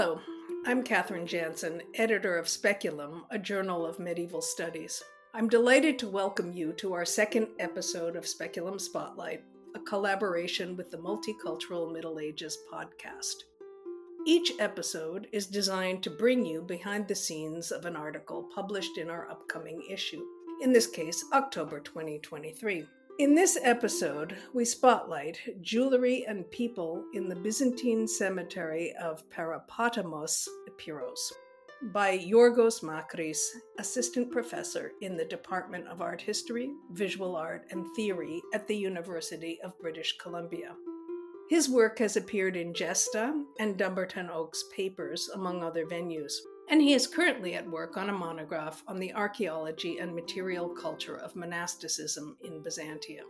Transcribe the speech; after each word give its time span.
Hello, 0.00 0.18
I'm 0.64 0.82
Katherine 0.82 1.26
Jansen, 1.26 1.82
editor 1.92 2.38
of 2.38 2.48
Speculum, 2.48 3.26
a 3.30 3.38
journal 3.38 3.84
of 3.84 3.98
medieval 3.98 4.40
studies. 4.40 5.02
I'm 5.34 5.46
delighted 5.46 5.98
to 5.98 6.08
welcome 6.08 6.54
you 6.54 6.72
to 6.78 6.94
our 6.94 7.04
second 7.04 7.48
episode 7.58 8.16
of 8.16 8.26
Speculum 8.26 8.78
Spotlight, 8.78 9.44
a 9.74 9.78
collaboration 9.80 10.74
with 10.74 10.90
the 10.90 10.96
Multicultural 10.96 11.92
Middle 11.92 12.18
Ages 12.18 12.56
podcast. 12.72 13.42
Each 14.26 14.52
episode 14.58 15.26
is 15.32 15.46
designed 15.46 16.02
to 16.04 16.10
bring 16.10 16.46
you 16.46 16.62
behind 16.62 17.06
the 17.06 17.14
scenes 17.14 17.70
of 17.70 17.84
an 17.84 17.94
article 17.94 18.48
published 18.54 18.96
in 18.96 19.10
our 19.10 19.30
upcoming 19.30 19.86
issue, 19.90 20.24
in 20.62 20.72
this 20.72 20.86
case, 20.86 21.22
October 21.34 21.78
2023. 21.78 22.86
In 23.20 23.34
this 23.34 23.58
episode, 23.62 24.34
we 24.54 24.64
spotlight 24.64 25.38
jewelry 25.60 26.24
and 26.26 26.50
people 26.50 27.04
in 27.12 27.28
the 27.28 27.36
Byzantine 27.36 28.08
cemetery 28.08 28.94
of 28.94 29.28
Parapotamos, 29.28 30.48
Epirus, 30.66 31.30
by 31.92 32.16
Yorgos 32.16 32.82
Makris, 32.82 33.36
assistant 33.78 34.32
professor 34.32 34.92
in 35.02 35.18
the 35.18 35.26
Department 35.26 35.86
of 35.88 36.00
Art 36.00 36.22
History, 36.22 36.70
Visual 36.92 37.36
Art, 37.36 37.66
and 37.70 37.84
Theory 37.94 38.40
at 38.54 38.66
the 38.66 38.74
University 38.76 39.60
of 39.62 39.78
British 39.78 40.16
Columbia. 40.16 40.74
His 41.50 41.68
work 41.68 41.98
has 41.98 42.16
appeared 42.16 42.56
in 42.56 42.72
Gesta 42.72 43.34
and 43.58 43.76
Dumbarton 43.76 44.30
Oaks 44.30 44.64
papers, 44.74 45.28
among 45.34 45.62
other 45.62 45.84
venues 45.84 46.32
and 46.70 46.80
he 46.80 46.94
is 46.94 47.06
currently 47.06 47.54
at 47.54 47.68
work 47.68 47.96
on 47.96 48.08
a 48.08 48.12
monograph 48.12 48.82
on 48.86 48.98
the 48.98 49.12
archaeology 49.12 49.98
and 49.98 50.14
material 50.14 50.68
culture 50.68 51.16
of 51.16 51.34
monasticism 51.34 52.36
in 52.42 52.62
Byzantium. 52.62 53.26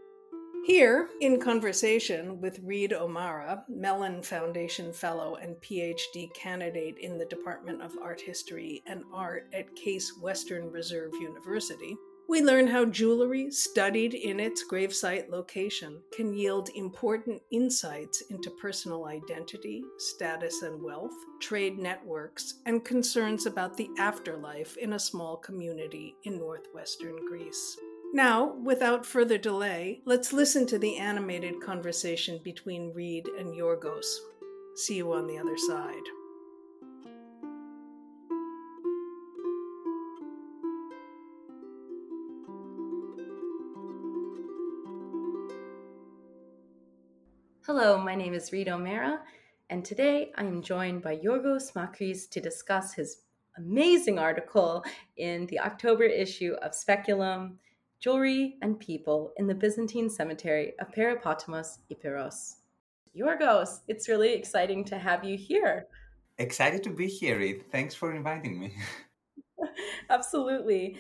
Here, 0.67 1.09
in 1.23 1.41
conversation 1.41 2.39
with 2.39 2.61
Reed 2.63 2.93
O'Mara, 2.93 3.65
Mellon 3.67 4.23
Foundation 4.23 4.93
Fellow 4.93 5.37
and 5.37 5.57
PhD 5.57 6.33
candidate 6.35 6.99
in 6.99 7.17
the 7.17 7.25
Department 7.25 7.81
of 7.81 7.97
Art 8.03 8.21
History 8.21 8.83
and 8.87 9.03
Art 9.11 9.49
at 9.55 9.75
Case 9.75 10.13
Western 10.21 10.71
Reserve 10.71 11.13
University, 11.15 11.97
we 12.31 12.41
learn 12.41 12.69
how 12.69 12.85
jewelry 12.85 13.51
studied 13.51 14.15
in 14.15 14.39
its 14.39 14.63
gravesite 14.65 15.29
location 15.31 16.01
can 16.15 16.33
yield 16.33 16.69
important 16.77 17.43
insights 17.51 18.21
into 18.31 18.53
personal 18.63 19.07
identity, 19.07 19.83
status 19.99 20.63
and 20.63 20.81
wealth, 20.81 21.11
trade 21.41 21.77
networks, 21.77 22.61
and 22.67 22.85
concerns 22.85 23.47
about 23.47 23.77
the 23.77 23.91
afterlife 23.99 24.77
in 24.77 24.93
a 24.93 24.99
small 24.99 25.39
community 25.39 26.15
in 26.23 26.39
northwestern 26.39 27.17
Greece. 27.27 27.77
Now, 28.15 28.55
without 28.63 29.05
further 29.05 29.37
delay, 29.37 30.01
let's 30.05 30.33
listen 30.33 30.69
to 30.69 30.79
the 30.79 30.99
animated 30.99 31.61
conversation 31.61 32.39
between 32.45 32.95
Reed 32.95 33.27
and 33.41 33.49
Yorgos. 33.49 34.07
See 34.77 34.95
you 34.99 35.13
on 35.13 35.27
the 35.27 35.37
other 35.37 35.59
side. 35.59 36.20
Hello, 47.73 47.97
my 47.97 48.17
name 48.17 48.35
is 48.35 48.51
Reed 48.51 48.69
O'Mara, 48.69 49.21
and 49.71 49.85
today 49.85 50.33
I 50.35 50.43
am 50.43 50.61
joined 50.61 51.03
by 51.03 51.17
Yorgos 51.17 51.73
Makris 51.75 52.29
to 52.31 52.41
discuss 52.41 52.95
his 52.95 53.19
amazing 53.59 54.19
article 54.19 54.85
in 55.17 55.47
the 55.47 55.61
October 55.61 56.03
issue 56.03 56.57
of 56.63 56.75
Speculum 56.75 57.61
Jewelry 58.01 58.57
and 58.61 58.81
People 58.81 59.33
in 59.37 59.47
the 59.47 59.55
Byzantine 59.55 60.11
Cemetery 60.11 60.73
of 60.81 60.91
Parapotamos, 60.91 61.79
Epirus. 61.93 62.57
Yorgos, 63.17 63.83
it's 63.87 64.09
really 64.09 64.33
exciting 64.33 64.85
to 64.87 64.99
have 64.99 65.23
you 65.23 65.37
here. 65.37 65.87
Excited 66.39 66.83
to 66.83 66.91
be 66.91 67.07
here, 67.07 67.39
Reed. 67.39 67.71
Thanks 67.71 67.95
for 67.95 68.13
inviting 68.13 68.59
me. 68.59 68.75
Absolutely. 70.11 70.99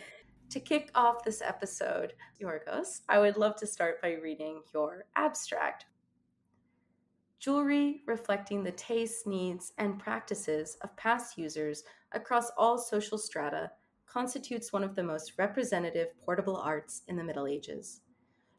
To 0.51 0.61
kick 0.61 0.93
off 0.95 1.25
this 1.25 1.43
episode, 1.43 2.13
Yorgos, 2.41 3.01
I 3.09 3.19
would 3.19 3.37
love 3.37 3.57
to 3.57 3.67
start 3.67 4.01
by 4.01 4.13
reading 4.13 4.63
your 4.73 5.07
abstract 5.17 5.87
jewelry 7.41 8.03
reflecting 8.07 8.63
the 8.63 8.73
tastes, 8.73 9.27
needs, 9.27 9.73
and 9.79 9.99
practices 9.99 10.77
of 10.83 10.95
past 10.97 11.39
users 11.39 11.83
across 12.13 12.51
all 12.59 12.77
social 12.77 13.17
strata 13.17 13.71
constitutes 14.05 14.75
one 14.75 14.85
of 14.85 14.95
the 14.95 15.03
most 15.03 15.33
representative 15.39 16.09
portable 16.23 16.57
arts 16.57 17.01
in 17.09 17.17
the 17.17 17.25
Middle 17.25 17.47
Ages. 17.47 18.03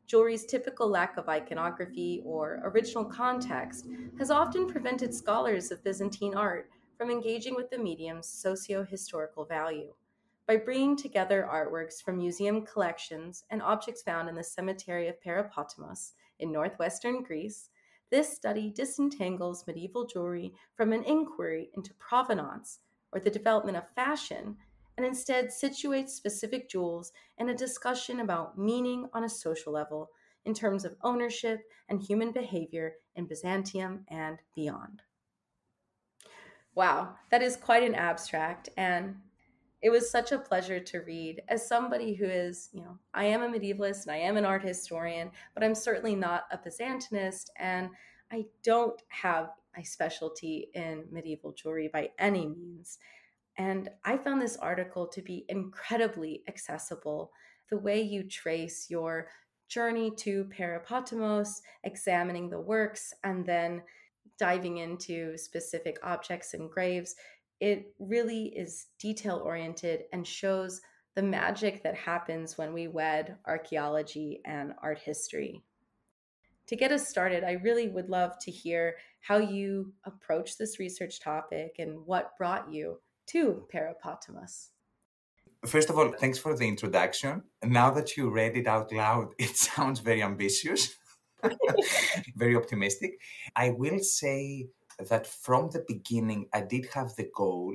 Jewelry's 0.07 0.45
typical 0.45 0.89
lack 0.89 1.15
of 1.17 1.29
iconography 1.29 2.23
or 2.25 2.59
original 2.63 3.05
context 3.05 3.85
has 4.17 4.31
often 4.31 4.67
prevented 4.67 5.13
scholars 5.13 5.71
of 5.71 5.83
Byzantine 5.83 6.33
art 6.33 6.69
from 6.97 7.11
engaging 7.11 7.55
with 7.55 7.69
the 7.69 7.77
medium's 7.77 8.27
socio 8.27 8.83
historical 8.83 9.45
value. 9.45 9.93
By 10.47 10.57
bringing 10.57 10.97
together 10.97 11.47
artworks 11.49 12.01
from 12.01 12.17
museum 12.17 12.65
collections 12.65 13.43
and 13.51 13.61
objects 13.61 14.01
found 14.01 14.27
in 14.27 14.35
the 14.35 14.43
cemetery 14.43 15.07
of 15.07 15.21
Parapotamos 15.21 16.13
in 16.39 16.51
northwestern 16.51 17.21
Greece, 17.21 17.69
this 18.11 18.31
study 18.31 18.69
disentangles 18.69 19.65
medieval 19.65 20.05
jewelry 20.05 20.53
from 20.75 20.93
an 20.93 21.03
inquiry 21.03 21.69
into 21.75 21.93
provenance 21.95 22.79
or 23.11 23.19
the 23.19 23.29
development 23.29 23.77
of 23.77 23.89
fashion 23.95 24.57
and 24.97 25.05
instead 25.05 25.47
situates 25.47 26.09
specific 26.09 26.69
jewels 26.69 27.11
in 27.37 27.49
a 27.49 27.55
discussion 27.55 28.19
about 28.19 28.57
meaning 28.57 29.07
on 29.13 29.23
a 29.23 29.29
social 29.29 29.73
level 29.73 30.11
in 30.45 30.53
terms 30.53 30.85
of 30.85 30.95
ownership 31.03 31.61
and 31.89 32.01
human 32.01 32.31
behavior 32.31 32.95
in 33.15 33.25
Byzantium 33.25 34.05
and 34.09 34.39
beyond. 34.55 35.01
Wow, 36.75 37.15
that 37.29 37.41
is 37.41 37.57
quite 37.57 37.83
an 37.83 37.95
abstract 37.95 38.69
and 38.77 39.15
it 39.81 39.89
was 39.89 40.11
such 40.11 40.31
a 40.31 40.37
pleasure 40.39 40.79
to 40.79 40.99
read 40.99 41.41
as 41.47 41.67
somebody 41.67 42.13
who 42.13 42.25
is, 42.25 42.69
you 42.71 42.81
know, 42.81 42.97
I 43.13 43.25
am 43.25 43.41
a 43.41 43.49
medievalist 43.49 44.03
and 44.03 44.11
I 44.11 44.17
am 44.17 44.37
an 44.37 44.45
art 44.45 44.63
historian, 44.63 45.31
but 45.55 45.63
I'm 45.63 45.73
certainly 45.73 46.15
not 46.15 46.43
a 46.51 46.57
Byzantinist 46.57 47.49
and 47.57 47.89
I 48.31 48.45
don't 48.63 49.01
have 49.07 49.49
a 49.77 49.83
specialty 49.83 50.69
in 50.75 51.05
medieval 51.11 51.51
jewelry 51.53 51.89
by 51.91 52.11
any 52.19 52.47
means. 52.47 52.99
And 53.57 53.89
I 54.05 54.17
found 54.17 54.41
this 54.41 54.57
article 54.57 55.07
to 55.07 55.21
be 55.21 55.45
incredibly 55.49 56.43
accessible. 56.47 57.31
The 57.69 57.77
way 57.77 58.01
you 58.01 58.23
trace 58.23 58.87
your 58.89 59.29
journey 59.67 60.11
to 60.17 60.45
Parapotamos, 60.45 61.61
examining 61.83 62.49
the 62.49 62.59
works, 62.59 63.13
and 63.23 63.45
then 63.45 63.81
diving 64.37 64.77
into 64.77 65.37
specific 65.37 65.97
objects 66.03 66.53
and 66.53 66.69
graves 66.69 67.15
it 67.61 67.93
really 67.99 68.45
is 68.47 68.87
detail 68.99 69.41
oriented 69.45 70.05
and 70.11 70.25
shows 70.25 70.81
the 71.15 71.21
magic 71.21 71.83
that 71.83 71.95
happens 71.95 72.57
when 72.57 72.73
we 72.73 72.87
wed 72.87 73.37
archaeology 73.45 74.41
and 74.45 74.73
art 74.81 74.97
history. 74.97 75.61
To 76.67 76.75
get 76.75 76.91
us 76.91 77.07
started, 77.07 77.43
I 77.43 77.53
really 77.63 77.87
would 77.87 78.09
love 78.09 78.39
to 78.39 78.51
hear 78.51 78.95
how 79.19 79.37
you 79.37 79.93
approach 80.05 80.57
this 80.57 80.79
research 80.79 81.19
topic 81.19 81.75
and 81.77 82.05
what 82.05 82.37
brought 82.37 82.71
you 82.73 82.99
to 83.27 83.67
Parapotamos. 83.73 84.69
First 85.65 85.91
of 85.91 85.99
all, 85.99 86.11
thanks 86.19 86.39
for 86.39 86.57
the 86.57 86.67
introduction. 86.67 87.43
Now 87.63 87.91
that 87.91 88.17
you 88.17 88.31
read 88.31 88.57
it 88.57 88.65
out 88.65 88.91
loud, 88.91 89.33
it 89.37 89.55
sounds 89.55 89.99
very 89.99 90.23
ambitious, 90.23 90.95
very 92.35 92.55
optimistic. 92.55 93.19
I 93.55 93.69
will 93.69 93.99
say 93.99 94.69
that 95.09 95.27
from 95.27 95.69
the 95.69 95.83
beginning, 95.87 96.47
I 96.53 96.61
did 96.61 96.87
have 96.93 97.15
the 97.15 97.29
goal 97.35 97.73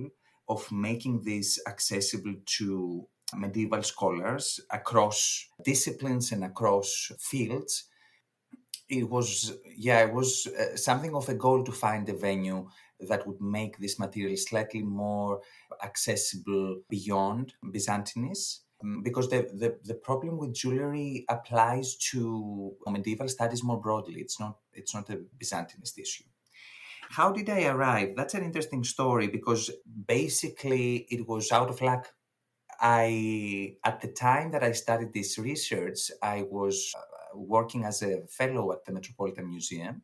of 0.49 0.71
making 0.71 1.23
this 1.25 1.61
accessible 1.67 2.35
to 2.59 3.07
medieval 3.35 3.83
scholars 3.83 4.61
across 4.71 5.47
disciplines 5.65 6.33
and 6.33 6.45
across 6.45 7.11
fields. 7.19 7.85
It 8.89 9.09
was, 9.11 9.53
yeah, 9.77 10.05
it 10.05 10.13
was 10.13 10.47
uh, 10.47 10.77
something 10.77 11.15
of 11.15 11.29
a 11.29 11.35
goal 11.35 11.65
to 11.65 11.73
find 11.73 12.09
a 12.09 12.15
venue 12.15 12.69
that 13.01 13.27
would 13.27 13.41
make 13.41 13.79
this 13.79 13.99
material 13.99 14.37
slightly 14.37 14.83
more 14.83 15.41
accessible 15.83 16.81
beyond 16.89 17.55
Byzantinism. 17.73 18.63
Um, 18.83 19.03
because 19.03 19.31
the, 19.31 19.49
the, 19.55 19.79
the 19.85 19.95
problem 19.95 20.37
with 20.37 20.55
jewelry 20.55 21.25
applies 21.29 21.97
to 22.11 22.75
medieval 22.87 23.29
studies 23.29 23.65
more 23.65 23.81
broadly. 23.81 24.21
It's 24.21 24.39
not 24.39 24.59
it's 24.75 24.95
not 24.95 25.09
a 25.09 25.21
Byzantinist 25.39 25.99
issue. 25.99 26.25
How 27.17 27.33
did 27.33 27.49
I 27.49 27.65
arrive? 27.65 28.15
That's 28.15 28.35
an 28.35 28.45
interesting 28.45 28.85
story 28.85 29.29
because 29.29 29.71
basically 30.07 31.07
it 31.09 31.27
was 31.27 31.51
out 31.51 31.71
of 31.71 31.81
luck. 31.81 32.13
I, 32.79 33.77
at 33.87 34.03
the 34.03 34.09
time 34.09 34.51
that 34.51 34.63
I 34.63 34.73
started 34.73 35.15
this 35.15 35.39
research, 35.39 36.11
I 36.23 36.43
was 36.43 36.93
uh, 36.95 37.39
working 37.39 37.85
as 37.85 38.03
a 38.03 38.27
fellow 38.27 38.71
at 38.73 38.85
the 38.85 38.93
Metropolitan 38.93 39.49
Museum. 39.49 40.03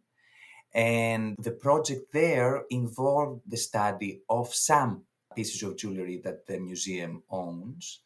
And 0.73 1.37
the 1.38 1.50
project 1.50 2.14
there 2.14 2.62
involved 2.70 3.43
the 3.47 3.59
study 3.59 4.23
of 4.31 4.55
some 4.55 5.03
pieces 5.37 5.62
of 5.62 5.76
jewelry 5.76 6.19
that 6.25 6.47
the 6.47 6.61
museum 6.61 7.25
owns. 7.29 8.00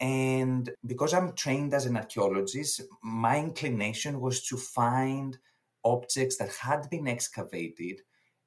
And 0.00 0.68
because 0.84 1.14
I'm 1.14 1.34
trained 1.34 1.72
as 1.72 1.86
an 1.86 1.96
archaeologist, 1.96 2.80
my 3.00 3.38
inclination 3.38 4.20
was 4.20 4.44
to 4.48 4.56
find 4.56 5.38
objects 5.84 6.38
that 6.38 6.50
had 6.50 6.90
been 6.90 7.06
excavated 7.06 8.00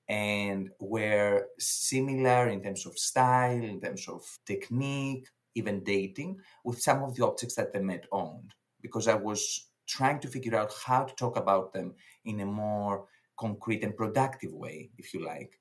and 0.09 0.69
were 0.79 1.47
similar 1.59 2.47
in 2.47 2.61
terms 2.61 2.85
of 2.85 2.97
style, 2.97 3.63
in 3.63 3.81
terms 3.81 4.07
of 4.07 4.23
technique, 4.45 5.27
even 5.55 5.83
dating, 5.83 6.39
with 6.63 6.81
some 6.81 7.03
of 7.03 7.15
the 7.15 7.25
objects 7.25 7.55
that 7.55 7.73
the 7.73 7.81
Met 7.81 8.05
owned. 8.11 8.53
Because 8.81 9.07
I 9.07 9.15
was 9.15 9.67
trying 9.87 10.19
to 10.19 10.27
figure 10.27 10.55
out 10.55 10.73
how 10.85 11.03
to 11.03 11.15
talk 11.15 11.37
about 11.37 11.73
them 11.73 11.95
in 12.25 12.39
a 12.41 12.45
more 12.45 13.05
concrete 13.37 13.83
and 13.83 13.95
productive 13.95 14.53
way, 14.53 14.89
if 14.97 15.13
you 15.13 15.25
like. 15.25 15.59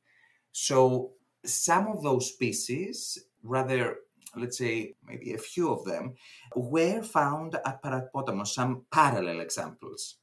So 0.52 1.12
some 1.44 1.88
of 1.88 2.02
those 2.02 2.32
pieces, 2.32 3.18
rather, 3.42 3.98
let's 4.36 4.58
say 4.58 4.94
maybe 5.04 5.32
a 5.34 5.38
few 5.38 5.72
of 5.72 5.84
them, 5.84 6.14
were 6.54 7.02
found 7.02 7.54
at 7.54 7.82
Parapotamos, 7.82 8.48
some 8.48 8.84
parallel 8.90 9.40
examples. 9.40 10.16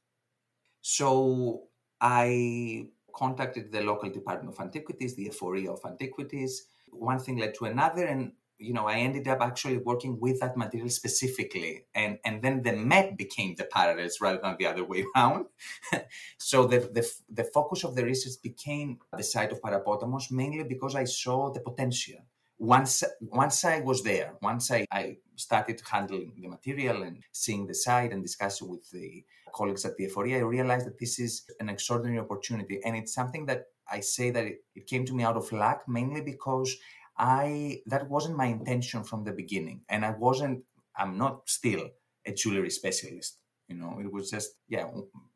So 0.80 1.64
I 2.00 2.88
contacted 3.14 3.72
the 3.72 3.82
local 3.82 4.10
Department 4.10 4.54
of 4.54 4.60
Antiquities, 4.60 5.14
the 5.14 5.28
Ephoria 5.28 5.68
of 5.68 5.80
Antiquities. 5.84 6.66
One 6.90 7.18
thing 7.18 7.38
led 7.38 7.54
to 7.56 7.64
another, 7.66 8.04
and 8.04 8.32
you 8.58 8.72
know, 8.72 8.86
I 8.86 8.98
ended 8.98 9.26
up 9.28 9.40
actually 9.40 9.78
working 9.78 10.20
with 10.20 10.40
that 10.40 10.56
material 10.56 10.90
specifically, 10.90 11.86
and 11.94 12.18
and 12.24 12.42
then 12.42 12.62
the 12.62 12.72
Met 12.72 13.16
became 13.16 13.54
the 13.56 13.64
parallels 13.64 14.18
rather 14.20 14.40
than 14.42 14.56
the 14.58 14.66
other 14.66 14.84
way 14.84 15.04
around. 15.14 15.46
so 16.38 16.66
the, 16.66 16.78
the 16.78 17.10
the 17.30 17.44
focus 17.44 17.84
of 17.84 17.94
the 17.94 18.04
research 18.04 18.40
became 18.42 18.98
the 19.16 19.22
site 19.22 19.52
of 19.52 19.60
Parapotamos 19.60 20.30
mainly 20.30 20.64
because 20.64 20.94
I 20.94 21.04
saw 21.04 21.52
the 21.52 21.60
potential. 21.60 22.20
Once 22.58 23.02
once 23.20 23.64
I 23.64 23.80
was 23.80 24.02
there, 24.02 24.34
once 24.40 24.70
I, 24.70 24.86
I 24.90 25.16
started 25.36 25.82
handling 25.90 26.32
the 26.36 26.48
material 26.48 27.02
and 27.02 27.22
seeing 27.32 27.66
the 27.66 27.74
site 27.74 28.12
and 28.12 28.22
discussing 28.22 28.68
with 28.68 28.88
the 28.90 29.24
colleagues 29.54 29.84
at 29.84 29.96
the 29.96 30.06
Ephoria, 30.08 30.38
I 30.38 30.40
realized 30.40 30.86
that 30.86 30.98
this 30.98 31.18
is 31.18 31.44
an 31.60 31.68
extraordinary 31.68 32.20
opportunity, 32.20 32.80
and 32.84 32.96
it's 32.96 33.12
something 33.12 33.46
that 33.46 33.64
I 33.90 34.00
say 34.00 34.30
that 34.30 34.44
it, 34.44 34.64
it 34.74 34.86
came 34.86 35.04
to 35.06 35.14
me 35.14 35.24
out 35.24 35.36
of 35.36 35.50
luck, 35.52 35.84
mainly 35.88 36.20
because 36.20 36.76
I 37.16 37.80
that 37.86 38.08
wasn't 38.08 38.36
my 38.36 38.46
intention 38.46 39.04
from 39.04 39.24
the 39.24 39.32
beginning, 39.32 39.82
and 39.88 40.04
I 40.04 40.10
wasn't. 40.10 40.64
I'm 40.96 41.18
not 41.18 41.48
still 41.48 41.90
a 42.24 42.32
jewelry 42.32 42.70
specialist. 42.70 43.38
You 43.68 43.76
know, 43.76 43.98
it 44.00 44.12
was 44.12 44.30
just 44.30 44.52
yeah, 44.68 44.88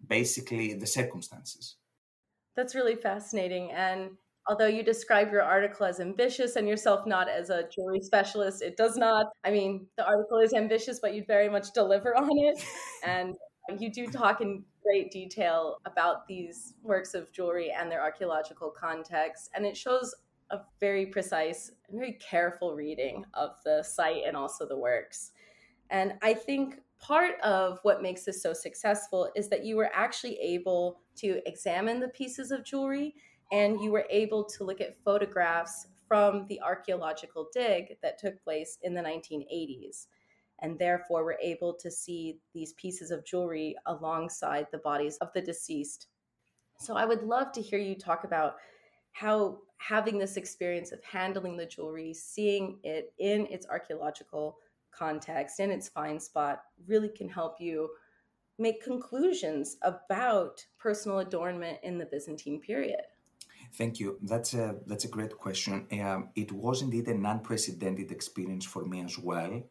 basically 0.07 0.75
the 0.75 0.87
circumstances. 0.87 1.77
That's 2.57 2.75
really 2.75 2.97
fascinating, 2.97 3.71
and 3.71 4.11
although 4.49 4.67
you 4.67 4.83
describe 4.83 5.31
your 5.31 5.43
article 5.43 5.85
as 5.87 6.01
ambitious 6.01 6.57
and 6.57 6.67
yourself 6.67 7.07
not 7.07 7.29
as 7.29 7.51
a 7.51 7.69
jewelry 7.75 8.01
specialist, 8.01 8.63
it 8.63 8.77
does 8.77 8.97
not. 8.97 9.27
I 9.45 9.51
mean, 9.51 9.87
the 9.97 10.07
article 10.07 10.39
is 10.39 10.55
ambitious, 10.55 11.01
but 11.01 11.15
you 11.15 11.23
very 11.27 11.49
much 11.49 11.73
deliver 11.73 12.17
on 12.17 12.31
it. 12.33 12.65
and 13.05 13.37
you 13.79 13.93
do 13.93 14.07
talk 14.07 14.41
in 14.41 14.65
great 14.83 15.11
detail 15.11 15.77
about 15.85 16.27
these 16.27 16.75
works 16.83 17.13
of 17.13 17.31
jewelry 17.31 17.71
and 17.71 17.93
their 17.93 18.01
archaeological 18.01 18.71
context. 18.71 19.51
And 19.55 19.67
it 19.67 19.77
shows 19.77 20.15
a 20.51 20.61
very 20.81 21.05
precise 21.05 21.71
and 21.89 21.99
very 21.99 22.15
careful 22.15 22.75
reading 22.75 23.27
of 23.35 23.51
the 23.67 23.83
site 23.83 24.23
and 24.27 24.35
also 24.35 24.67
the 24.67 24.79
works. 24.79 25.33
And 25.91 26.15
I 26.23 26.33
think 26.33 26.81
part 26.99 27.39
of 27.43 27.79
what 27.83 28.03
makes 28.03 28.25
this 28.25 28.43
so 28.43 28.55
successful 28.55 29.31
is 29.37 29.49
that 29.49 29.65
you 29.65 29.77
were 29.77 29.91
actually 29.93 30.39
able 30.41 31.01
to 31.17 31.41
examine 31.47 32.01
the 32.01 32.09
pieces 32.09 32.51
of 32.51 32.65
jewelry 32.65 33.15
and 33.51 33.81
you 33.81 33.91
were 33.91 34.07
able 34.11 34.45
to 34.45 34.65
look 34.65 34.81
at 34.81 35.03
photographs 35.03 35.87
from 36.07 36.47
the 36.49 36.61
archaeological 36.63 37.49
dig 37.53 37.97
that 38.03 38.19
took 38.19 38.43
place 38.43 38.79
in 38.83 38.95
the 38.95 39.03
1980s. 39.03 40.07
And 40.61 40.79
therefore, 40.79 41.23
were 41.23 41.39
able 41.41 41.73
to 41.75 41.91
see 41.91 42.41
these 42.53 42.73
pieces 42.73 43.13
of 43.13 43.25
jewelry 43.25 43.77
alongside 43.87 44.67
the 44.73 44.79
bodies 44.79 45.17
of 45.19 45.33
the 45.33 45.41
deceased. 45.41 46.09
So, 46.79 46.97
I 46.97 47.05
would 47.05 47.23
love 47.23 47.53
to 47.53 47.63
hear 47.63 47.79
you 47.79 47.95
talk 47.95 48.25
about 48.25 48.57
how 49.13 49.59
having 49.77 50.19
this 50.19 50.37
experience 50.37 50.91
of 50.91 51.03
handling 51.05 51.57
the 51.57 51.67
jewelry, 51.67 52.13
seeing 52.13 52.79
it 52.83 53.13
in 53.19 53.47
its 53.47 53.67
archaeological 53.69 54.59
context, 54.91 55.61
in 55.61 55.71
its 55.71 55.89
find 55.89 56.21
spot, 56.21 56.63
really 56.87 57.09
can 57.09 57.29
help 57.29 57.61
you 57.61 57.89
make 58.59 58.83
conclusions 58.83 59.77
about 59.83 60.65
personal 60.79 61.21
adornment 61.21 61.79
in 61.85 61.99
the 61.99 62.07
Byzantine 62.07 62.61
period. 62.61 63.03
Thank 63.75 64.01
you. 64.01 64.19
That's 64.23 64.55
a 64.55 64.77
that's 64.87 65.05
a 65.05 65.09
great 65.09 65.37
question. 65.37 65.87
Um, 65.93 66.31
it 66.35 66.53
was 66.53 66.83
indeed 66.83 67.07
an 67.09 67.27
unprecedented 67.27 68.11
experience 68.11 68.65
for 68.65 68.85
me 68.85 69.03
as 69.03 69.19
well, 69.19 69.63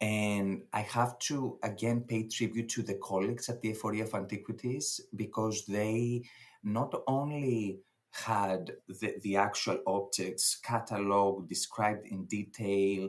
and 0.00 0.62
I 0.72 0.80
have 0.80 1.18
to 1.30 1.58
again 1.62 2.02
pay 2.02 2.28
tribute 2.28 2.68
to 2.70 2.82
the 2.82 2.94
colleagues 3.02 3.48
at 3.48 3.60
the 3.60 3.72
Ephoria 3.72 4.02
of 4.02 4.14
Antiquities 4.14 5.00
because 5.16 5.64
they 5.66 6.22
not 6.62 6.94
only 7.06 7.80
had 8.12 8.72
the, 8.88 9.14
the 9.22 9.36
actual 9.36 9.78
objects 9.86 10.58
cataloged, 10.64 11.48
described 11.48 12.06
in 12.06 12.26
detail, 12.26 13.08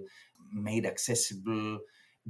made 0.53 0.85
accessible, 0.85 1.79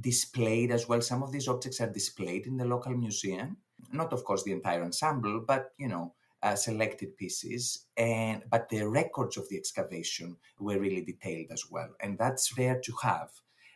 displayed 0.00 0.72
as 0.72 0.88
well. 0.88 1.00
Some 1.00 1.22
of 1.22 1.30
these 1.30 1.48
objects 1.48 1.80
are 1.80 1.90
displayed 1.92 2.46
in 2.46 2.56
the 2.56 2.64
local 2.64 2.96
museum. 2.96 3.58
Not, 3.92 4.12
of 4.12 4.24
course, 4.24 4.42
the 4.42 4.52
entire 4.52 4.82
ensemble, 4.82 5.44
but 5.46 5.70
you 5.78 5.88
know, 5.88 6.14
uh, 6.44 6.54
selected 6.54 7.16
pieces. 7.16 7.86
And 7.96 8.44
but 8.50 8.68
the 8.68 8.86
records 8.88 9.36
of 9.36 9.48
the 9.48 9.56
excavation 9.56 10.36
were 10.60 10.78
really 10.78 11.00
detailed 11.00 11.48
as 11.50 11.64
well, 11.70 11.88
and 12.00 12.18
that's 12.18 12.56
rare 12.56 12.80
to 12.80 12.92
have, 13.02 13.30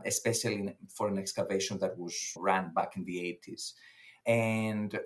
especially 0.05 0.77
for 0.89 1.09
an 1.09 1.19
excavation 1.19 1.79
that 1.79 1.99
was 1.99 2.15
run 2.37 2.73
back 2.75 2.97
in 2.97 3.05
the 3.05 3.17
80s. 3.17 3.73
And 4.27 4.95
uh, 4.95 4.99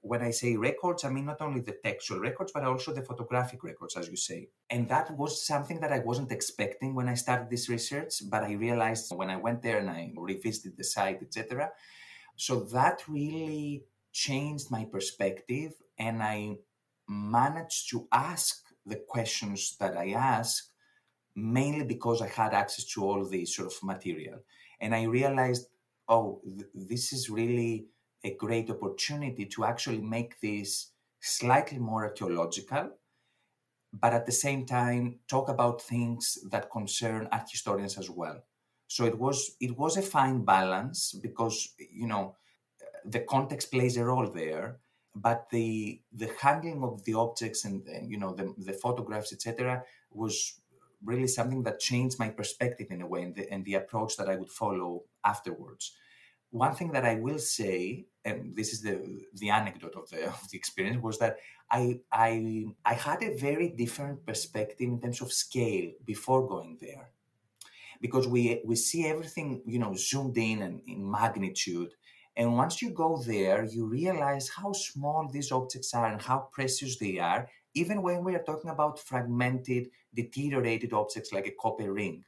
when 0.00 0.22
I 0.22 0.32
say 0.32 0.56
records, 0.56 1.04
I 1.04 1.10
mean 1.10 1.26
not 1.26 1.40
only 1.40 1.60
the 1.60 1.78
textual 1.84 2.18
records, 2.18 2.50
but 2.52 2.64
also 2.64 2.92
the 2.92 3.02
photographic 3.02 3.62
records, 3.62 3.96
as 3.96 4.08
you 4.08 4.16
say. 4.16 4.48
And 4.68 4.88
that 4.88 5.16
was 5.16 5.46
something 5.46 5.78
that 5.80 5.92
I 5.92 6.00
wasn't 6.00 6.32
expecting 6.32 6.96
when 6.96 7.08
I 7.08 7.14
started 7.14 7.48
this 7.48 7.68
research, 7.68 8.14
but 8.28 8.42
I 8.42 8.52
realized 8.54 9.14
when 9.14 9.30
I 9.30 9.36
went 9.36 9.62
there 9.62 9.78
and 9.78 9.88
I 9.88 10.12
revisited 10.16 10.76
the 10.76 10.82
site, 10.82 11.22
etc. 11.22 11.70
So 12.34 12.60
that 12.72 13.04
really 13.06 13.84
changed 14.12 14.72
my 14.72 14.84
perspective, 14.84 15.74
and 15.98 16.20
I 16.22 16.56
managed 17.08 17.90
to 17.90 18.08
ask 18.12 18.66
the 18.86 18.96
questions 18.96 19.76
that 19.78 19.96
I 19.96 20.12
asked 20.12 20.70
mainly 21.36 21.84
because 21.84 22.22
I 22.22 22.28
had 22.28 22.54
access 22.54 22.84
to 22.86 23.04
all 23.04 23.28
this 23.28 23.56
sort 23.56 23.72
of 23.72 23.82
material. 23.82 24.40
And 24.80 24.94
I 24.94 25.04
realized, 25.04 25.68
oh, 26.08 26.40
th- 26.44 26.70
this 26.74 27.12
is 27.12 27.30
really 27.30 27.86
a 28.22 28.34
great 28.34 28.70
opportunity 28.70 29.46
to 29.46 29.64
actually 29.64 30.00
make 30.00 30.40
this 30.40 30.92
slightly 31.20 31.78
more 31.78 32.04
archaeological, 32.04 32.92
but 33.92 34.12
at 34.12 34.26
the 34.26 34.32
same 34.32 34.66
time 34.66 35.20
talk 35.28 35.48
about 35.48 35.80
things 35.82 36.38
that 36.50 36.70
concern 36.70 37.28
art 37.30 37.48
historians 37.50 37.96
as 37.98 38.10
well. 38.10 38.42
So 38.86 39.04
it 39.04 39.18
was 39.18 39.56
it 39.60 39.76
was 39.76 39.96
a 39.96 40.02
fine 40.02 40.44
balance 40.44 41.12
because 41.12 41.74
you 41.78 42.06
know 42.06 42.36
the 43.04 43.20
context 43.20 43.70
plays 43.70 43.96
a 43.96 44.04
role 44.04 44.30
there, 44.30 44.80
but 45.14 45.48
the 45.50 46.00
the 46.12 46.30
handling 46.40 46.82
of 46.82 47.04
the 47.04 47.14
objects 47.14 47.64
and, 47.64 47.86
and 47.86 48.10
you 48.10 48.18
know 48.18 48.34
the, 48.34 48.52
the 48.58 48.72
photographs 48.72 49.32
etc 49.32 49.82
was 50.10 50.60
really 51.04 51.26
something 51.26 51.62
that 51.62 51.80
changed 51.80 52.18
my 52.18 52.28
perspective 52.28 52.88
in 52.90 53.02
a 53.02 53.06
way 53.06 53.22
and 53.22 53.34
the, 53.34 53.50
and 53.52 53.64
the 53.64 53.74
approach 53.74 54.16
that 54.16 54.28
I 54.28 54.36
would 54.36 54.50
follow 54.50 55.02
afterwards. 55.24 55.92
One 56.50 56.74
thing 56.74 56.92
that 56.92 57.04
I 57.04 57.16
will 57.16 57.38
say, 57.38 58.06
and 58.24 58.56
this 58.56 58.72
is 58.72 58.80
the 58.80 59.24
the 59.34 59.50
anecdote 59.50 59.96
of 59.96 60.08
the 60.10 60.28
of 60.28 60.48
the 60.50 60.56
experience, 60.56 61.02
was 61.02 61.18
that 61.18 61.36
I 61.70 62.00
I 62.10 62.66
I 62.84 62.94
had 62.94 63.22
a 63.22 63.36
very 63.36 63.68
different 63.68 64.24
perspective 64.24 64.88
in 64.88 65.00
terms 65.00 65.20
of 65.20 65.32
scale 65.32 65.92
before 66.04 66.48
going 66.48 66.78
there, 66.80 67.10
because 68.00 68.28
we 68.28 68.62
we 68.64 68.76
see 68.76 69.06
everything 69.06 69.62
you 69.66 69.78
know 69.78 69.94
zoomed 69.96 70.38
in 70.38 70.62
and 70.62 70.80
in 70.86 71.10
magnitude, 71.10 71.90
and 72.36 72.56
once 72.56 72.82
you 72.82 72.90
go 72.90 73.22
there, 73.24 73.64
you 73.64 73.86
realize 73.86 74.48
how 74.48 74.72
small 74.72 75.28
these 75.28 75.52
objects 75.52 75.94
are 75.94 76.06
and 76.06 76.20
how 76.20 76.48
precious 76.52 76.96
they 76.98 77.18
are, 77.18 77.48
even 77.74 78.02
when 78.02 78.24
we 78.24 78.34
are 78.34 78.42
talking 78.42 78.70
about 78.70 78.98
fragmented, 78.98 79.88
deteriorated 80.14 80.92
objects 80.92 81.32
like 81.32 81.46
a 81.46 81.54
copper 81.60 81.92
ring. 81.92 82.24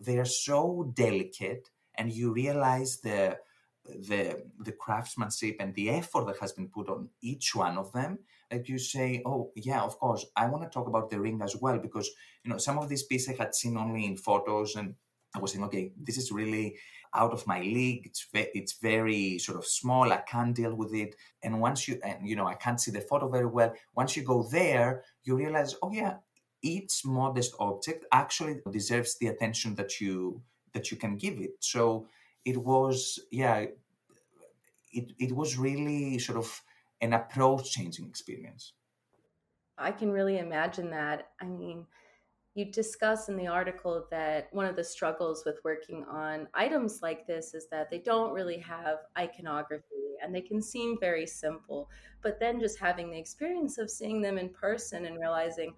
They 0.00 0.18
are 0.18 0.24
so 0.24 0.92
delicate, 0.94 1.68
and 1.96 2.12
you 2.12 2.32
realize 2.32 3.00
the 3.00 3.38
the 3.84 4.42
the 4.60 4.72
craftsmanship 4.72 5.56
and 5.58 5.74
the 5.74 5.90
effort 5.90 6.26
that 6.26 6.38
has 6.38 6.52
been 6.52 6.68
put 6.68 6.88
on 6.88 7.08
each 7.22 7.54
one 7.54 7.76
of 7.78 7.92
them 7.92 8.18
that 8.50 8.68
you 8.68 8.78
say 8.78 9.22
oh 9.24 9.50
yeah 9.56 9.80
of 9.80 9.98
course 9.98 10.26
i 10.36 10.46
want 10.46 10.62
to 10.62 10.68
talk 10.68 10.86
about 10.86 11.08
the 11.08 11.18
ring 11.18 11.40
as 11.42 11.56
well 11.56 11.78
because 11.78 12.10
you 12.44 12.50
know 12.50 12.58
some 12.58 12.78
of 12.78 12.88
these 12.88 13.04
pieces 13.04 13.30
i 13.30 13.42
had 13.42 13.54
seen 13.54 13.76
only 13.78 14.04
in 14.04 14.16
photos 14.16 14.76
and 14.76 14.94
i 15.34 15.38
was 15.38 15.52
saying 15.52 15.64
okay 15.64 15.92
this 15.96 16.18
is 16.18 16.30
really 16.30 16.76
out 17.14 17.32
of 17.32 17.46
my 17.46 17.60
league. 17.60 18.06
It's 18.06 18.26
ve- 18.32 18.50
it's 18.54 18.74
very 18.74 19.38
sort 19.38 19.58
of 19.58 19.66
small. 19.66 20.12
I 20.12 20.18
can't 20.18 20.54
deal 20.54 20.74
with 20.74 20.94
it. 20.94 21.16
And 21.42 21.60
once 21.60 21.88
you 21.88 22.00
and 22.04 22.26
you 22.28 22.36
know 22.36 22.46
i 22.46 22.54
can't 22.54 22.80
see 22.80 22.90
the 22.90 23.00
photo 23.00 23.28
very 23.28 23.46
well. 23.46 23.74
Once 23.94 24.16
you 24.16 24.22
go 24.22 24.42
there 24.42 25.04
you 25.24 25.36
realize 25.36 25.74
oh 25.82 25.92
yeah 25.92 26.16
each 26.62 27.04
modest 27.04 27.54
object. 27.58 28.04
Actually 28.12 28.60
deserves 28.70 29.16
the 29.18 29.28
attention 29.28 29.74
that 29.76 30.00
you 30.00 30.42
that 30.72 30.90
you 30.90 30.96
can 30.96 31.16
give 31.16 31.38
it. 31.40 31.56
So 31.60 32.06
it 32.44 32.56
was 32.56 33.18
yeah 33.30 33.66
it, 34.92 35.12
it 35.18 35.32
was 35.32 35.56
really 35.56 36.18
sort 36.18 36.38
of 36.38 36.62
an 37.00 37.12
approach 37.12 37.70
changing 37.72 38.06
experience. 38.06 38.72
I 39.78 39.92
can 39.92 40.10
really 40.10 40.38
imagine 40.38 40.90
that. 40.90 41.30
I 41.40 41.46
mean, 41.46 41.86
you 42.54 42.64
discuss 42.64 43.28
in 43.28 43.36
the 43.36 43.46
article 43.46 44.06
that 44.10 44.48
one 44.52 44.66
of 44.66 44.74
the 44.74 44.82
struggles 44.82 45.44
with 45.46 45.60
working 45.64 46.04
on 46.10 46.48
items 46.52 47.00
like 47.00 47.26
this 47.26 47.54
is 47.54 47.68
that 47.70 47.90
they 47.90 47.98
don't 47.98 48.32
really 48.32 48.58
have 48.58 48.98
iconography 49.16 50.16
and 50.22 50.34
they 50.34 50.40
can 50.40 50.60
seem 50.60 50.98
very 50.98 51.26
simple. 51.26 51.88
But 52.22 52.40
then 52.40 52.58
just 52.58 52.78
having 52.78 53.10
the 53.10 53.18
experience 53.18 53.78
of 53.78 53.88
seeing 53.88 54.20
them 54.20 54.36
in 54.36 54.48
person 54.48 55.04
and 55.06 55.18
realizing, 55.18 55.74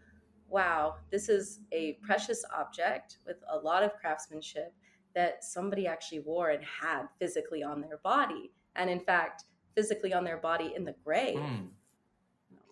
wow, 0.49 0.97
this 1.11 1.29
is 1.29 1.61
a 1.73 1.99
precious 2.03 2.43
object 2.57 3.19
with 3.27 3.37
a 3.51 3.59
lot 3.59 3.83
of 3.83 3.95
craftsmanship 4.01 4.75
that 5.15 5.45
somebody 5.45 5.87
actually 5.87 6.21
wore 6.21 6.51
and 6.51 6.65
had 6.65 7.03
physically 7.19 7.63
on 7.63 7.83
their 7.83 7.99
body. 7.99 8.51
And 8.77 8.89
in 8.89 9.01
fact, 9.01 9.45
physically 9.75 10.15
on 10.15 10.25
their 10.25 10.39
body 10.39 10.73
in 10.75 10.85
the 10.85 10.95
grave. 11.05 11.37
Mm. 11.37 11.69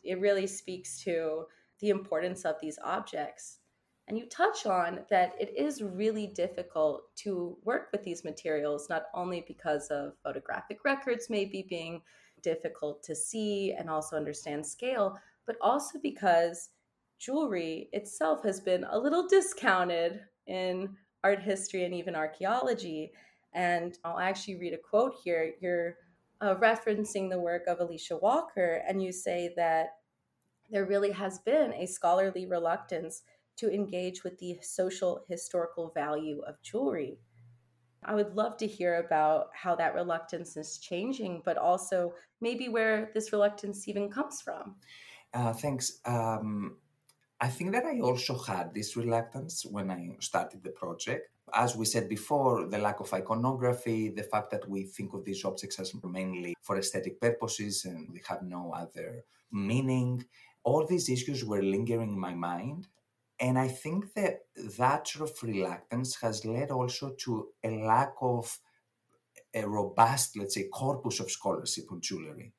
It 0.03 0.21
really 0.21 0.47
speaks 0.47 1.03
to 1.05 1.45
the 1.81 1.91
importance 1.91 2.45
of 2.45 2.57
these 2.61 2.79
objects 2.83 3.60
and 4.11 4.19
you 4.19 4.27
touch 4.27 4.67
on 4.67 4.99
that 5.09 5.37
it 5.39 5.55
is 5.57 5.83
really 5.83 6.27
difficult 6.27 7.15
to 7.15 7.57
work 7.63 7.91
with 7.93 8.03
these 8.03 8.25
materials, 8.25 8.89
not 8.91 9.05
only 9.15 9.45
because 9.47 9.87
of 9.87 10.15
photographic 10.25 10.79
records 10.85 11.31
maybe 11.31 11.65
being 11.69 12.03
difficult 12.43 13.05
to 13.05 13.15
see 13.15 13.73
and 13.79 13.89
also 13.89 14.17
understand 14.17 14.67
scale, 14.67 15.17
but 15.47 15.55
also 15.61 16.01
because 16.03 16.71
jewelry 17.21 17.89
itself 17.93 18.43
has 18.43 18.59
been 18.59 18.85
a 18.91 18.99
little 18.99 19.29
discounted 19.29 20.23
in 20.49 20.97
art 21.23 21.41
history 21.41 21.85
and 21.85 21.95
even 21.95 22.17
archaeology. 22.17 23.13
And 23.53 23.97
I'll 24.05 24.19
actually 24.19 24.57
read 24.57 24.73
a 24.73 24.79
quote 24.79 25.15
here. 25.23 25.53
You're 25.61 25.99
uh, 26.41 26.57
referencing 26.57 27.31
the 27.31 27.39
work 27.39 27.69
of 27.69 27.79
Alicia 27.79 28.17
Walker, 28.17 28.83
and 28.89 29.01
you 29.01 29.13
say 29.13 29.53
that 29.55 29.91
there 30.69 30.87
really 30.87 31.13
has 31.13 31.39
been 31.39 31.73
a 31.75 31.87
scholarly 31.87 32.47
reluctance 32.47 33.23
to 33.57 33.73
engage 33.73 34.25
with 34.25 34.39
the 34.39 34.59
social 34.63 35.25
historical 35.29 35.91
value 35.95 36.41
of 36.47 36.61
jewelry. 36.63 37.19
I 38.05 38.15
would 38.15 38.35
love 38.35 38.57
to 38.59 38.67
hear 38.67 39.05
about 39.05 39.49
how 39.53 39.75
that 39.77 39.95
reluctance 39.95 40.57
is 40.57 40.79
changing, 40.79 41.43
but 41.45 41.59
also 41.59 42.15
maybe 42.41 42.69
where 42.69 43.11
this 43.15 43.33
reluctance 43.33 43.87
even 43.89 44.11
comes 44.11 44.41
from. 44.41 44.77
Uh, 45.35 45.53
thanks. 45.53 46.01
Um, 46.07 46.77
I 47.41 47.49
think 47.49 47.73
that 47.73 47.85
I 47.85 48.01
also 48.01 48.37
had 48.39 48.75
this 48.75 48.97
reluctance 48.97 49.65
when 49.65 49.91
I 49.91 50.17
started 50.21 50.63
the 50.63 50.71
project. 50.71 51.31
As 51.53 51.75
we 51.77 51.85
said 51.85 52.09
before, 52.09 52.69
the 52.69 52.79
lack 52.79 53.01
of 53.01 53.13
iconography, 53.13 54.11
the 54.11 54.23
fact 54.23 54.51
that 54.51 54.69
we 54.69 54.85
think 54.85 55.15
of 55.15 55.25
these 55.25 55.45
objects 55.45 55.79
as 55.81 55.93
mainly 56.05 56.55
for 56.63 56.79
aesthetic 56.79 57.21
purposes 57.21 57.85
and 57.85 58.15
they 58.15 58.21
have 58.29 58.43
no 58.43 58.73
other 58.73 59.25
meaning, 59.51 60.25
all 60.63 60.87
these 60.87 61.09
issues 61.09 61.45
were 61.45 61.63
lingering 61.63 62.13
in 62.13 62.19
my 62.19 62.35
mind. 62.35 62.87
And 63.41 63.59
I 63.59 63.69
think 63.69 64.13
that 64.15 64.41
that 64.79 65.09
sort 65.09 65.31
of 65.31 65.43
reluctance 65.43 66.17
has 66.17 66.45
led 66.45 66.71
also 66.71 67.15
to 67.21 67.49
a 67.65 67.71
lack 67.71 68.13
of 68.21 68.59
a 69.55 69.67
robust, 69.67 70.37
let's 70.37 70.55
say, 70.55 70.69
corpus 70.69 71.21
of 71.21 71.31
scholarship 71.31 71.91
on 71.91 72.01
jewelry 72.01 72.53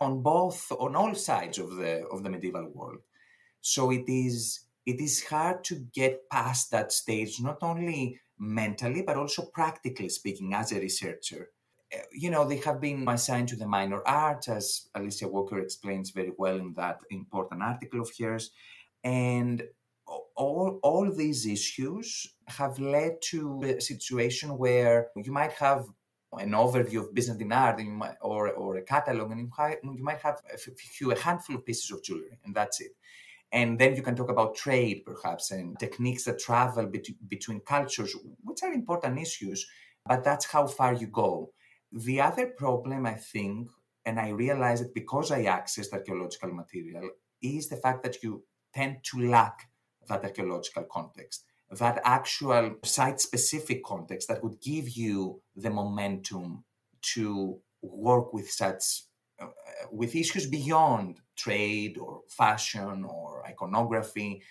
on 0.00 0.22
both, 0.22 0.70
on 0.72 0.96
all 0.96 1.14
sides 1.14 1.58
of 1.58 1.76
the 1.76 2.04
of 2.06 2.22
the 2.22 2.30
medieval 2.30 2.68
world. 2.74 3.00
So 3.60 3.90
it 3.90 4.04
is 4.08 4.60
it 4.86 5.00
is 5.00 5.24
hard 5.24 5.64
to 5.64 5.76
get 5.94 6.28
past 6.28 6.70
that 6.70 6.92
stage, 6.92 7.40
not 7.40 7.58
only 7.62 8.20
mentally 8.38 9.02
but 9.02 9.16
also 9.16 9.46
practically 9.46 10.08
speaking, 10.08 10.54
as 10.54 10.72
a 10.72 10.80
researcher. 10.80 11.50
Eh, 11.92 12.02
you 12.12 12.30
know, 12.30 12.44
they 12.46 12.58
have 12.58 12.80
been 12.80 13.08
assigned 13.08 13.48
to 13.48 13.56
the 13.56 13.66
minor 13.66 14.02
arts, 14.06 14.48
as 14.48 14.88
Alicia 14.94 15.28
Walker 15.28 15.58
explains 15.58 16.10
very 16.10 16.32
well 16.36 16.56
in 16.56 16.74
that 16.74 17.00
important 17.10 17.62
article 17.62 18.00
of 18.00 18.10
hers, 18.18 18.50
and 19.04 19.62
all, 20.36 20.78
all 20.82 21.10
these 21.12 21.46
issues 21.46 22.34
have 22.48 22.78
led 22.78 23.20
to 23.22 23.62
a 23.62 23.80
situation 23.80 24.58
where 24.58 25.08
you 25.16 25.32
might 25.32 25.52
have 25.52 25.86
an 26.38 26.50
overview 26.50 27.00
of 27.00 27.14
Byzantine 27.14 27.52
art 27.52 27.80
might, 27.84 28.16
or, 28.20 28.50
or 28.52 28.76
a 28.76 28.82
catalog, 28.82 29.30
and 29.30 29.40
you 29.40 30.02
might, 30.02 30.18
have 30.18 30.40
a 30.52 30.58
few, 30.58 31.12
a 31.12 31.18
handful 31.18 31.56
of 31.56 31.64
pieces 31.64 31.90
of 31.90 32.02
jewelry, 32.02 32.38
and 32.44 32.54
that's 32.54 32.80
it. 32.80 32.92
And 33.52 33.78
then 33.78 33.94
you 33.94 34.02
can 34.02 34.16
talk 34.16 34.30
about 34.30 34.56
trade, 34.56 35.04
perhaps, 35.06 35.52
and 35.52 35.78
techniques 35.78 36.24
that 36.24 36.40
travel 36.40 36.86
be- 36.86 37.16
between 37.28 37.60
cultures, 37.60 38.16
which 38.42 38.62
are 38.64 38.72
important 38.72 39.18
issues, 39.20 39.66
but 40.04 40.24
that's 40.24 40.46
how 40.46 40.66
far 40.66 40.94
you 40.94 41.06
go. 41.06 41.52
The 41.92 42.20
other 42.20 42.48
problem, 42.48 43.06
I 43.06 43.14
think, 43.14 43.68
and 44.04 44.18
I 44.18 44.30
realize 44.30 44.80
it 44.80 44.92
because 44.92 45.30
I 45.30 45.44
accessed 45.44 45.92
archaeological 45.92 46.52
material, 46.52 47.08
is 47.40 47.68
the 47.68 47.76
fact 47.76 48.02
that 48.02 48.22
you 48.22 48.42
tend 48.74 48.96
to 49.04 49.30
lack 49.30 49.68
that 50.08 50.24
archaeological 50.24 50.84
context, 50.84 51.44
that 51.70 52.00
actual 52.04 52.76
site 52.84 53.20
specific 53.20 53.84
context 53.84 54.28
that 54.28 54.42
would 54.42 54.60
give 54.60 54.88
you 54.90 55.40
the 55.56 55.70
momentum 55.70 56.64
to 57.14 57.58
work 57.82 58.32
with 58.32 58.50
such 58.50 59.04
uh, 59.40 59.46
with 59.90 60.14
issues 60.14 60.46
beyond 60.46 61.20
trade 61.36 61.98
or 61.98 62.20
fashion 62.28 63.04
or 63.04 63.44
iconography 63.46 64.42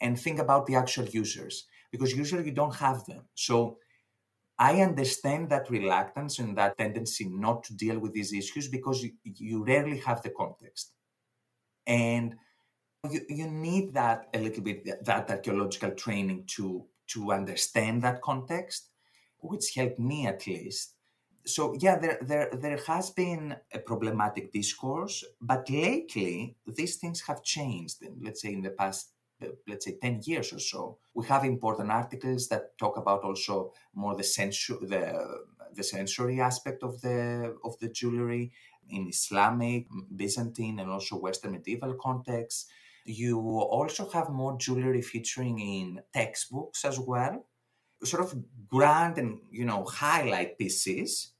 and 0.00 0.18
think 0.18 0.38
about 0.38 0.66
the 0.66 0.74
actual 0.74 1.04
users 1.04 1.66
because 1.90 2.16
usually 2.16 2.44
you 2.44 2.52
don't 2.52 2.74
have 2.74 3.04
them. 3.04 3.22
So 3.34 3.78
i 4.58 4.80
understand 4.80 5.48
that 5.48 5.70
reluctance 5.70 6.38
and 6.38 6.56
that 6.56 6.76
tendency 6.78 7.24
not 7.28 7.64
to 7.64 7.74
deal 7.74 7.98
with 7.98 8.12
these 8.12 8.32
issues 8.32 8.68
because 8.68 9.02
you, 9.02 9.10
you 9.24 9.64
rarely 9.64 9.98
have 9.98 10.22
the 10.22 10.30
context. 10.30 10.92
And 11.86 12.36
you, 13.10 13.20
you 13.28 13.50
need 13.50 13.94
that 13.94 14.28
a 14.34 14.38
little 14.38 14.62
bit 14.62 15.04
that 15.04 15.30
archaeological 15.30 15.90
training 15.92 16.44
to 16.46 16.86
to 17.08 17.32
understand 17.32 18.02
that 18.02 18.22
context 18.22 18.90
which 19.38 19.74
helped 19.74 19.98
me 19.98 20.26
at 20.26 20.46
least. 20.46 20.94
So 21.44 21.74
yeah 21.80 21.98
there 21.98 22.18
there 22.22 22.50
there 22.52 22.78
has 22.86 23.10
been 23.10 23.56
a 23.72 23.80
problematic 23.80 24.52
discourse 24.52 25.24
but 25.40 25.68
lately 25.68 26.56
these 26.66 26.96
things 26.96 27.20
have 27.22 27.42
changed. 27.42 28.02
In, 28.02 28.20
let's 28.22 28.40
say 28.42 28.52
in 28.52 28.62
the 28.62 28.70
past 28.70 29.10
uh, 29.42 29.48
let's 29.66 29.84
say 29.84 29.96
10 30.00 30.20
years 30.24 30.52
or 30.52 30.60
so 30.60 30.98
we 31.14 31.26
have 31.26 31.44
important 31.44 31.90
articles 31.90 32.46
that 32.48 32.78
talk 32.78 32.96
about 32.96 33.24
also 33.24 33.72
more 33.94 34.14
the 34.14 34.22
sensu- 34.22 34.86
the 34.86 35.42
the 35.74 35.82
sensory 35.82 36.40
aspect 36.40 36.84
of 36.84 37.00
the 37.00 37.56
of 37.64 37.76
the 37.80 37.88
jewelry 37.88 38.52
in 38.90 39.08
islamic 39.08 39.86
byzantine 40.14 40.78
and 40.78 40.90
also 40.90 41.16
western 41.16 41.52
medieval 41.52 41.94
contexts 41.94 42.66
you 43.04 43.38
also 43.38 44.08
have 44.10 44.30
more 44.30 44.56
jewelry 44.58 45.02
featuring 45.02 45.58
in 45.58 46.00
textbooks 46.12 46.84
as 46.84 46.98
well, 46.98 47.46
sort 48.04 48.22
of 48.22 48.34
grand 48.68 49.18
and 49.18 49.40
you 49.50 49.64
know 49.64 49.84
highlight 49.84 50.58
pieces 50.58 51.32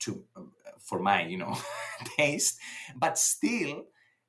to 0.00 0.24
um, 0.36 0.52
for 0.78 0.98
my 0.98 1.22
you 1.22 1.38
know 1.38 1.56
taste, 2.16 2.58
but 2.96 3.18
still 3.18 3.84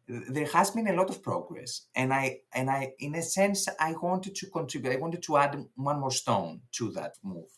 there 0.07 0.47
has 0.47 0.71
been 0.71 0.87
a 0.87 0.93
lot 0.93 1.09
of 1.09 1.23
progress. 1.23 1.87
And 1.95 2.13
i 2.13 2.39
and 2.53 2.69
i 2.69 2.93
in 2.99 3.15
a 3.15 3.21
sense 3.21 3.67
i 3.79 3.93
wanted 3.93 4.35
to 4.35 4.47
contribute 4.47 4.93
i 4.93 4.97
wanted 4.97 5.23
to 5.23 5.37
add 5.37 5.65
one 5.75 5.99
more 5.99 6.11
stone 6.11 6.61
to 6.73 6.91
that 6.91 7.15
move. 7.23 7.49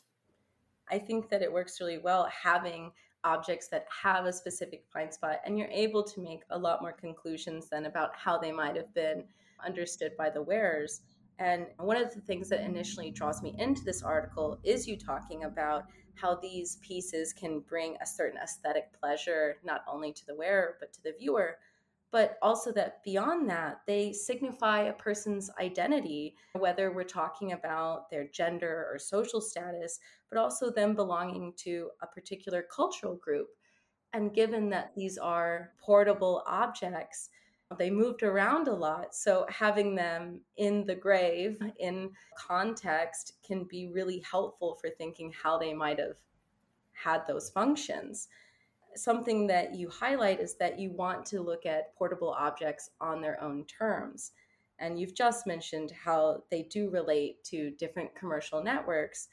I 0.90 1.00
think 1.00 1.30
that 1.30 1.42
it 1.42 1.52
works 1.52 1.80
really 1.80 1.98
well 1.98 2.30
having 2.44 2.92
objects 3.24 3.68
that 3.70 3.86
have 4.04 4.26
a 4.26 4.34
specific 4.34 4.84
blind 4.92 5.14
spot 5.14 5.40
and 5.46 5.58
you're 5.58 5.68
able 5.70 6.04
to 6.04 6.22
make 6.22 6.42
a 6.50 6.58
lot 6.58 6.82
more 6.82 6.92
conclusions 6.92 7.70
than 7.70 7.86
about 7.86 8.16
how 8.16 8.38
they 8.38 8.52
might 8.52 8.76
have 8.76 8.94
been 8.94 9.24
understood 9.66 10.12
by 10.18 10.30
the 10.30 10.42
wearers. 10.42 11.02
And 11.40 11.68
one 11.78 11.98
of 11.98 12.14
the 12.14 12.22
things 12.22 12.50
that 12.50 12.62
initially 12.62 13.12
draws 13.12 13.42
me 13.42 13.56
into 13.58 13.84
this 13.84 14.04
article 14.04 14.60
is 14.64 14.88
you 14.88 14.98
talking 14.98 15.46
about 15.46 15.86
how 16.16 16.36
these 16.36 16.78
pieces 16.78 17.34
can 17.34 17.60
bring 17.62 17.98
a 18.02 18.06
certain 18.06 18.40
aesthetic 18.42 18.92
pleasure 19.00 19.58
not 19.64 19.82
only 19.88 20.14
to 20.14 20.26
the 20.28 20.36
wearer 20.36 20.76
but 20.80 20.94
to 20.94 21.04
the 21.04 21.14
viewer 21.18 21.58
but 22.14 22.38
also 22.44 22.72
that 22.72 23.04
beyond 23.04 23.50
that, 23.50 23.82
they 23.88 24.14
signify 24.14 24.84
a 24.84 24.94
person's 24.94 25.50
identity, 25.60 26.36
whether 26.54 26.92
we're 26.92 27.04
talking 27.04 27.54
about 27.54 28.08
their 28.12 28.28
gender 28.28 28.88
or 28.92 29.00
social 29.00 29.42
status, 29.42 30.00
but 30.30 30.38
also 30.38 30.70
them 30.70 30.94
belonging 30.94 31.52
to 31.58 31.90
a 32.04 32.08
particular 32.08 32.64
cultural 32.72 33.16
group. 33.16 33.48
And 34.14 34.32
given 34.32 34.70
that 34.70 34.92
these 34.96 35.18
are 35.18 35.72
portable 35.84 36.44
objects, 36.46 37.32
they 37.80 37.90
moved 37.90 38.22
around 38.22 38.68
a 38.68 38.76
lot. 38.76 39.16
So 39.16 39.48
having 39.50 39.96
them 39.96 40.40
in 40.58 40.86
the 40.86 40.94
grave, 40.94 41.60
in 41.80 42.12
context, 42.38 43.38
can 43.44 43.64
be 43.64 43.88
really 43.88 44.20
helpful 44.30 44.78
for 44.80 44.92
thinking 44.92 45.34
how 45.34 45.58
they 45.58 45.74
might 45.74 45.98
have 45.98 46.18
had 46.94 47.26
those 47.26 47.50
functions 47.50 48.28
something 48.98 49.48
that 49.48 49.76
you 49.76 49.90
highlight 49.90 50.40
is 50.40 50.56
that 50.56 50.80
you 50.80 50.92
want 50.92 51.26
to 51.28 51.42
look 51.42 51.66
at 51.66 51.96
portable 51.96 52.36
objects 52.38 52.90
on 53.00 53.22
their 53.22 53.42
own 53.42 53.66
terms. 53.66 54.32
And 54.80 55.00
you've 55.00 55.16
just 55.16 55.48
mentioned 55.48 55.92
how 55.92 56.44
they 56.50 56.64
do 56.64 56.90
relate 56.90 57.44
to 57.46 57.72
different 57.72 58.16
commercial 58.16 58.64
networks. 58.64 59.30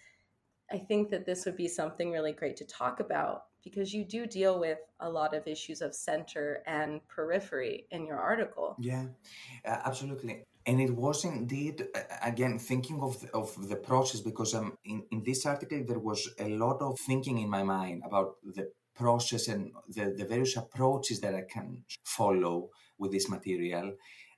I 0.71 0.79
think 0.79 1.11
that 1.11 1.27
this 1.27 1.45
would 1.45 1.57
be 1.57 1.69
something 1.69 2.11
really 2.11 2.33
great 2.33 2.57
to 2.59 2.65
talk 2.65 3.01
about 3.01 3.45
because 3.65 3.93
you 3.93 4.05
do 4.05 4.27
deal 4.27 4.59
with 4.59 4.79
a 5.01 5.11
lot 5.11 5.35
of 5.35 5.47
issues 5.47 5.83
of 5.83 5.95
center 5.95 6.63
and 6.67 7.07
periphery 7.09 7.87
in 7.91 8.07
your 8.07 8.19
article. 8.19 8.77
Yeah, 8.79 9.07
absolutely. 9.65 10.45
And 10.67 10.81
it 10.81 10.91
was 10.91 11.25
indeed, 11.25 11.89
again, 12.23 12.59
thinking 12.59 13.01
of 13.01 13.21
the, 13.21 13.31
of 13.35 13.69
the 13.69 13.77
process 13.77 14.21
because 14.21 14.55
um, 14.55 14.77
in, 14.85 15.03
in 15.11 15.23
this 15.25 15.47
article 15.47 15.83
there 15.87 15.99
was 15.99 16.29
a 16.39 16.49
lot 16.49 16.81
of 16.83 16.99
thinking 16.99 17.39
in 17.39 17.49
my 17.49 17.63
mind 17.63 18.03
about 18.05 18.37
the 18.45 18.71
process 19.03 19.49
and 19.49 19.73
the, 19.97 20.05
the 20.19 20.27
various 20.35 20.57
approaches 20.57 21.21
that 21.21 21.35
I 21.35 21.45
can 21.55 21.85
follow 22.05 22.57
with 22.99 23.11
this 23.13 23.29
material. 23.37 23.87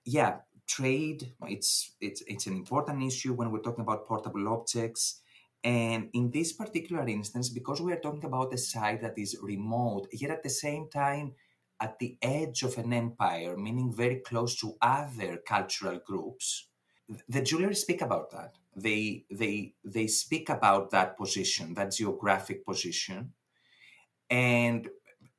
Yeah, 0.05 0.33
trade, 0.67 1.21
it's, 1.57 1.93
it's, 2.01 2.23
it's 2.27 2.47
an 2.47 2.55
important 2.63 3.03
issue 3.03 3.33
when 3.35 3.51
we're 3.51 3.67
talking 3.67 3.87
about 3.87 4.07
portable 4.07 4.49
objects 4.49 5.23
and 5.65 6.09
in 6.13 6.31
this 6.31 6.53
particular 6.53 7.07
instance, 7.07 7.49
because 7.49 7.81
we 7.81 7.93
are 7.93 8.01
talking 8.01 8.25
about 8.25 8.53
a 8.53 8.59
site 8.59 9.01
that 9.03 9.17
is 9.17 9.37
remote, 9.41 10.09
yet 10.13 10.31
at 10.31 10.43
the 10.43 10.51
same 10.51 10.89
time 10.89 11.35
at 11.81 11.99
the 11.99 12.17
edge 12.21 12.63
of 12.63 12.79
an 12.79 12.93
empire, 12.93 13.57
meaning 13.57 13.93
very 13.95 14.17
close 14.17 14.57
to 14.57 14.77
other 14.81 15.39
cultural 15.47 16.01
groups, 16.05 16.69
the 17.29 17.43
jewelers 17.43 17.81
speak 17.81 18.03
about 18.03 18.31
that. 18.31 18.57
They 18.75 19.25
they 19.31 19.75
they 19.85 20.07
speak 20.07 20.49
about 20.49 20.91
that 20.91 21.17
position, 21.17 21.75
that 21.75 21.93
geographic 21.93 22.65
position, 22.65 23.33
and 24.33 24.89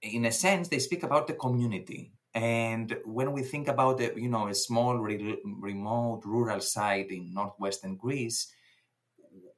in 0.04 0.26
a 0.26 0.32
sense, 0.32 0.68
they 0.68 0.78
speak 0.78 1.02
about 1.02 1.26
the 1.26 1.34
community. 1.34 2.14
And 2.36 2.96
when 3.06 3.32
we 3.32 3.42
think 3.42 3.68
about 3.68 4.00
a, 4.02 4.14
you 4.16 4.30
know 4.30 4.48
a 4.48 4.54
small 4.54 4.98
re- 4.98 5.40
remote 5.44 6.22
rural 6.26 6.62
site 6.62 7.10
in 7.12 7.34
northwestern 7.34 7.96
Greece, 7.96 8.52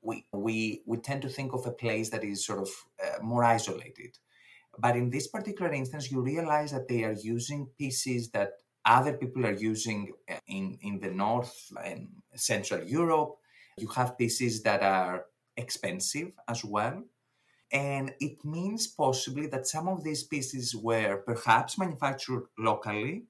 we, 0.02 0.26
we, 0.32 0.84
we 0.86 0.98
tend 0.98 1.22
to 1.24 1.30
think 1.30 1.54
of 1.54 1.66
a 1.66 1.72
place 1.72 2.10
that 2.12 2.24
is 2.24 2.46
sort 2.46 2.60
of 2.60 2.70
uh, 3.04 3.22
more 3.22 3.44
isolated. 3.44 4.18
But 4.78 4.96
in 4.96 5.10
this 5.10 5.28
particular 5.28 5.74
instance, 5.74 6.12
you 6.12 6.22
realize 6.22 6.72
that 6.72 6.88
they 6.88 7.04
are 7.04 7.14
using 7.14 7.68
pieces 7.78 8.30
that 8.32 8.52
other 8.86 9.14
people 9.14 9.46
are 9.46 9.54
using 9.54 10.14
uh, 10.30 10.36
in, 10.48 10.78
in 10.82 11.00
the 11.00 11.12
North 11.12 11.56
and 11.84 12.08
Central 12.36 12.84
Europe. 12.84 13.36
You 13.78 13.88
have 13.90 14.18
pieces 14.18 14.64
that 14.64 14.82
are 14.82 15.26
expensive 15.58 16.32
as 16.48 16.64
well. 16.64 17.04
And 17.72 18.14
it 18.20 18.44
means 18.46 18.88
possibly 18.88 19.48
that 19.48 19.68
some 19.68 19.88
of 19.88 20.04
these 20.04 20.24
pieces 20.24 20.76
were 20.76 21.18
perhaps 21.18 21.78
manufactured 21.78 22.48
locally, 22.58 23.24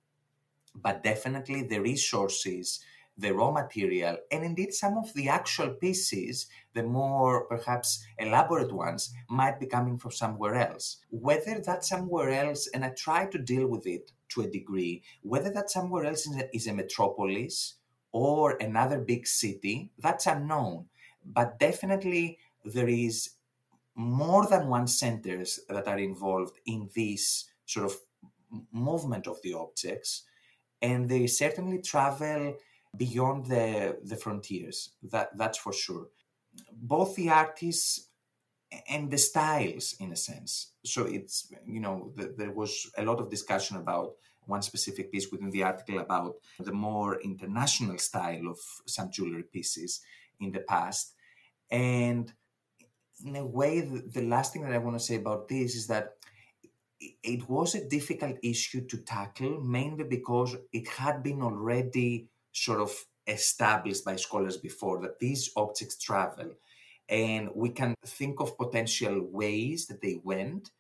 but 0.75 1.04
definitely 1.04 1.63
the 1.63 1.80
resources 1.80 2.82
the 3.18 3.34
raw 3.34 3.51
material, 3.51 4.18
and 4.32 4.44
indeed 4.44 4.74
some 4.74 4.98
of 4.98 5.13
the 5.13 5.30
actual 5.30 5.70
pieces, 5.70 6.48
the 6.74 6.84
more 6.84 7.46
perhaps 7.46 8.06
elaborate 8.20 8.74
ones, 8.74 9.13
might 9.30 9.60
be 9.60 9.65
coming 9.65 9.98
from 9.98 10.12
somewhere 10.12 10.56
else. 10.56 10.98
Whether 11.10 11.60
that 11.60 11.86
somewhere 11.86 12.30
else, 12.32 12.68
and 12.68 12.84
I 12.84 12.89
try 12.89 13.25
to 13.27 13.38
deal 13.38 13.68
with 13.68 13.88
it 13.88 14.12
to 14.30 14.42
a 14.42 14.48
degree, 14.48 15.04
whether 15.22 15.50
that 15.51 15.70
somewhere 15.70 16.06
else 16.06 16.27
is 16.27 16.36
a, 16.36 16.56
is 16.56 16.68
a 16.68 16.74
metropolis 16.74 17.75
or 18.12 18.58
another 18.58 19.00
big 19.00 19.27
city, 19.27 19.92
that's 19.98 20.27
unknown. 20.27 20.86
But 21.25 21.58
definitely 21.58 22.39
there 22.65 22.89
is 22.89 23.32
more 23.96 24.46
than 24.48 24.68
one 24.68 24.88
centers 24.88 25.60
that 25.70 25.88
are 25.88 25.98
involved 25.98 26.60
in 26.66 26.90
this 26.96 27.46
sort 27.66 27.86
of 27.86 27.98
movement 28.72 29.28
of 29.28 29.42
the 29.42 29.54
objects 29.54 30.24
and 30.82 31.10
they 31.10 31.28
certainly 31.28 31.80
travel 31.80 32.56
beyond 32.98 33.48
the, 33.48 33.98
the 34.04 34.16
frontiers. 34.16 34.92
That, 35.04 35.38
that's 35.38 35.58
for 35.58 35.74
sure. 35.74 36.08
Both 36.72 37.16
the 37.16 37.30
artists 37.30 38.10
and 38.90 39.10
the 39.10 39.18
styles, 39.18 39.96
in 40.00 40.12
a 40.12 40.16
sense. 40.16 40.72
So 40.84 41.06
it's, 41.06 41.52
you 41.66 41.80
know, 41.80 42.12
the, 42.16 42.34
there 42.38 42.52
was 42.52 42.90
a 42.98 43.04
lot 43.04 43.20
of 43.20 43.30
discussion 43.30 43.78
about 43.78 44.14
one 44.46 44.62
specific 44.62 45.12
piece 45.12 45.31
within 45.31 45.50
the 45.50 45.64
article 45.64 46.00
about 46.00 46.36
the 46.60 46.72
more 46.72 47.20
international 47.22 47.98
style 47.98 48.48
of 48.48 48.60
some 48.86 49.10
jewelry 49.10 49.44
pieces 49.44 50.01
in 50.40 50.51
the 50.51 50.60
past. 50.60 51.14
And 51.72 52.31
in 53.24 53.36
a 53.36 53.46
way, 53.46 53.82
the, 53.82 54.04
the 54.14 54.22
last 54.22 54.54
thing 54.54 54.64
that 54.64 54.74
I 54.74 54.78
want 54.78 54.98
to 54.98 55.04
say 55.04 55.16
about 55.16 55.48
this 55.48 55.75
is 55.75 55.88
that 55.88 56.16
it 57.00 57.48
was 57.50 57.75
a 57.75 57.88
difficult 57.88 58.38
issue 58.44 58.86
to 58.88 58.98
tackle, 58.98 59.62
mainly 59.62 60.04
because 60.04 60.56
it 60.74 60.88
had 60.88 61.24
been 61.24 61.42
already 61.42 62.28
sort 62.51 62.82
of 62.82 62.92
established 63.28 64.06
by 64.06 64.16
scholars 64.16 64.58
before 64.58 65.01
that 65.01 65.20
these 65.20 65.51
objects 65.56 65.98
travel 65.98 66.51
and 67.10 67.50
we 67.56 67.70
can 67.70 67.96
think 68.06 68.40
of 68.40 68.58
potential 68.58 69.20
ways 69.32 69.88
that 69.88 70.01
they 70.01 70.20
went. 70.24 70.72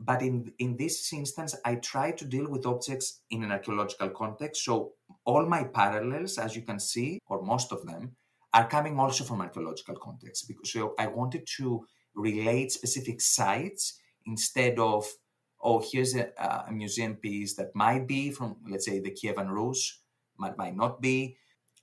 But 0.00 0.22
in 0.22 0.52
in 0.58 0.76
this 0.76 1.12
instance 1.12 1.54
i 1.64 1.76
try 1.76 2.10
to 2.10 2.24
deal 2.24 2.50
with 2.50 2.66
objects 2.66 3.20
in 3.30 3.44
an 3.44 3.52
archaeological 3.52 4.10
context 4.10 4.64
so 4.64 4.92
all 5.24 5.46
my 5.46 5.62
parallels 5.62 6.36
as 6.36 6.56
you 6.56 6.62
can 6.62 6.80
see 6.80 7.20
or 7.28 7.40
most 7.42 7.70
of 7.70 7.86
them 7.86 8.16
are 8.54 8.66
coming 8.68 8.98
also 8.98 9.24
from 9.24 9.42
archaeological 9.42 9.96
context 9.96 10.48
because 10.48 10.72
so 10.72 10.94
i 10.98 11.06
wanted 11.06 11.46
to 11.46 11.84
relate 12.14 12.72
specific 12.72 13.20
sites 13.20 14.00
instead 14.26 14.78
of 14.78 15.06
oh 15.62 15.84
here's 15.92 16.14
a, 16.14 16.30
a 16.68 16.72
museum 16.72 17.14
piece 17.16 17.54
that 17.54 17.74
might 17.74 18.06
be 18.06 18.30
from 18.30 18.56
let's 18.68 18.86
say 18.86 19.00
the 19.00 19.10
kievan 19.10 19.50
rus 19.50 19.98
might, 20.38 20.56
might 20.58 20.76
not 20.76 21.00
be. 21.00 21.36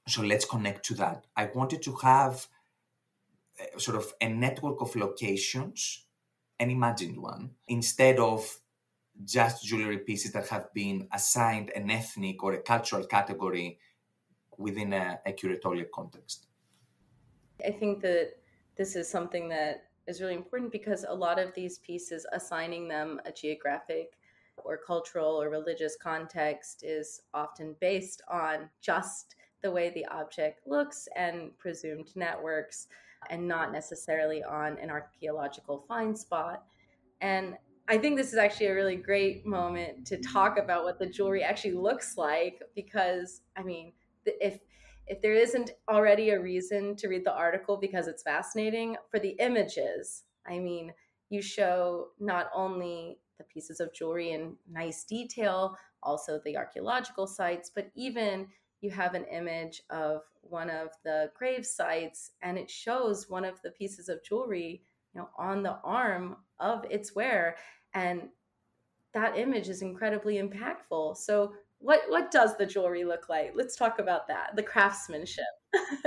So 0.07 0.21
let's 0.21 0.45
connect 0.45 0.85
to 0.85 0.93
that. 0.95 1.25
I 1.35 1.49
wanted 1.53 1.81
to 1.83 1.95
have 1.97 2.47
a, 3.59 3.79
sort 3.79 3.97
of 3.97 4.13
a 4.21 4.29
network 4.29 4.81
of 4.81 4.95
locations, 4.95 6.05
an 6.59 6.69
imagined 6.69 7.21
one, 7.21 7.51
instead 7.67 8.19
of 8.19 8.49
just 9.23 9.65
jewelry 9.65 9.99
pieces 9.99 10.31
that 10.31 10.47
have 10.47 10.73
been 10.73 11.07
assigned 11.13 11.69
an 11.75 11.91
ethnic 11.91 12.43
or 12.43 12.53
a 12.53 12.61
cultural 12.61 13.05
category 13.05 13.77
within 14.57 14.93
a, 14.93 15.19
a 15.25 15.33
curatorial 15.33 15.89
context. 15.93 16.47
I 17.65 17.71
think 17.71 18.01
that 18.01 18.33
this 18.75 18.95
is 18.95 19.09
something 19.09 19.49
that 19.49 19.85
is 20.07 20.21
really 20.21 20.35
important 20.35 20.71
because 20.71 21.05
a 21.07 21.13
lot 21.13 21.39
of 21.39 21.53
these 21.53 21.79
pieces, 21.79 22.25
assigning 22.33 22.87
them 22.87 23.19
a 23.25 23.31
geographic 23.31 24.17
or 24.57 24.77
cultural 24.77 25.41
or 25.41 25.49
religious 25.49 25.95
context 26.01 26.83
is 26.83 27.21
often 27.33 27.75
based 27.79 28.21
on 28.29 28.69
just 28.81 29.35
the 29.61 29.71
way 29.71 29.91
the 29.91 30.05
object 30.05 30.67
looks 30.67 31.07
and 31.15 31.57
presumed 31.57 32.09
networks 32.15 32.87
and 33.29 33.47
not 33.47 33.71
necessarily 33.71 34.43
on 34.43 34.77
an 34.79 34.89
archaeological 34.89 35.79
find 35.79 36.17
spot. 36.17 36.63
And 37.21 37.55
I 37.87 37.97
think 37.97 38.17
this 38.17 38.31
is 38.31 38.39
actually 38.39 38.67
a 38.67 38.73
really 38.73 38.95
great 38.95 39.45
moment 39.45 40.07
to 40.07 40.17
talk 40.17 40.57
about 40.57 40.83
what 40.83 40.97
the 40.97 41.05
jewelry 41.05 41.43
actually 41.43 41.73
looks 41.73 42.17
like 42.17 42.61
because 42.75 43.41
I 43.55 43.63
mean, 43.63 43.93
if 44.25 44.59
if 45.11 45.21
there 45.21 45.33
isn't 45.33 45.71
already 45.89 46.29
a 46.29 46.39
reason 46.39 46.95
to 46.95 47.09
read 47.09 47.25
the 47.25 47.35
article 47.35 47.75
because 47.75 48.07
it's 48.07 48.23
fascinating 48.23 48.95
for 49.09 49.19
the 49.19 49.35
images, 49.39 50.23
I 50.47 50.57
mean, 50.57 50.93
you 51.29 51.41
show 51.41 52.07
not 52.21 52.49
only 52.55 53.19
the 53.37 53.43
pieces 53.43 53.81
of 53.81 53.93
jewelry 53.93 54.31
in 54.31 54.55
nice 54.71 55.03
detail, 55.03 55.75
also 56.01 56.39
the 56.45 56.55
archaeological 56.55 57.27
sites, 57.27 57.69
but 57.75 57.91
even 57.93 58.47
you 58.79 58.89
have 58.89 59.13
an 59.13 59.25
image 59.25 59.81
of 59.89 60.21
one 60.43 60.69
of 60.69 60.91
the 61.03 61.29
grave 61.37 61.65
sites 61.65 62.31
and 62.41 62.57
it 62.57 62.69
shows 62.69 63.29
one 63.29 63.43
of 63.43 63.61
the 63.63 63.71
pieces 63.71 64.07
of 64.07 64.23
jewelry 64.23 64.81
you 65.13 65.21
know 65.21 65.29
on 65.37 65.61
the 65.61 65.77
arm 65.83 66.37
of 66.59 66.83
its 66.89 67.13
wearer 67.13 67.55
and 67.93 68.29
that 69.13 69.37
image 69.37 69.69
is 69.69 69.81
incredibly 69.81 70.35
impactful. 70.35 71.17
So 71.17 71.53
what 71.81 72.01
what 72.09 72.31
does 72.31 72.55
the 72.57 72.65
jewelry 72.65 73.03
look 73.03 73.27
like 73.29 73.51
let's 73.55 73.75
talk 73.75 73.99
about 73.99 74.27
that 74.27 74.55
the 74.55 74.63
craftsmanship 74.63 75.43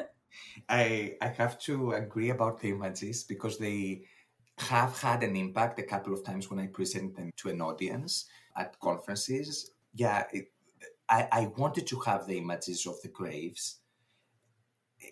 i 0.68 1.14
i 1.20 1.28
have 1.28 1.58
to 1.58 1.92
agree 1.92 2.30
about 2.30 2.60
the 2.60 2.70
images 2.70 3.24
because 3.24 3.58
they 3.58 4.04
have 4.58 4.98
had 5.00 5.22
an 5.22 5.36
impact 5.36 5.78
a 5.78 5.82
couple 5.82 6.12
of 6.12 6.24
times 6.24 6.50
when 6.50 6.58
I 6.58 6.66
present 6.66 7.16
them 7.16 7.30
to 7.36 7.48
an 7.48 7.60
audience 7.60 8.26
at 8.56 8.78
conferences. 8.80 9.70
Yeah, 9.94 10.24
it, 10.32 10.52
I, 11.08 11.28
I 11.30 11.52
wanted 11.56 11.86
to 11.88 12.00
have 12.00 12.26
the 12.26 12.38
images 12.38 12.86
of 12.86 13.00
the 13.02 13.08
graves 13.08 13.80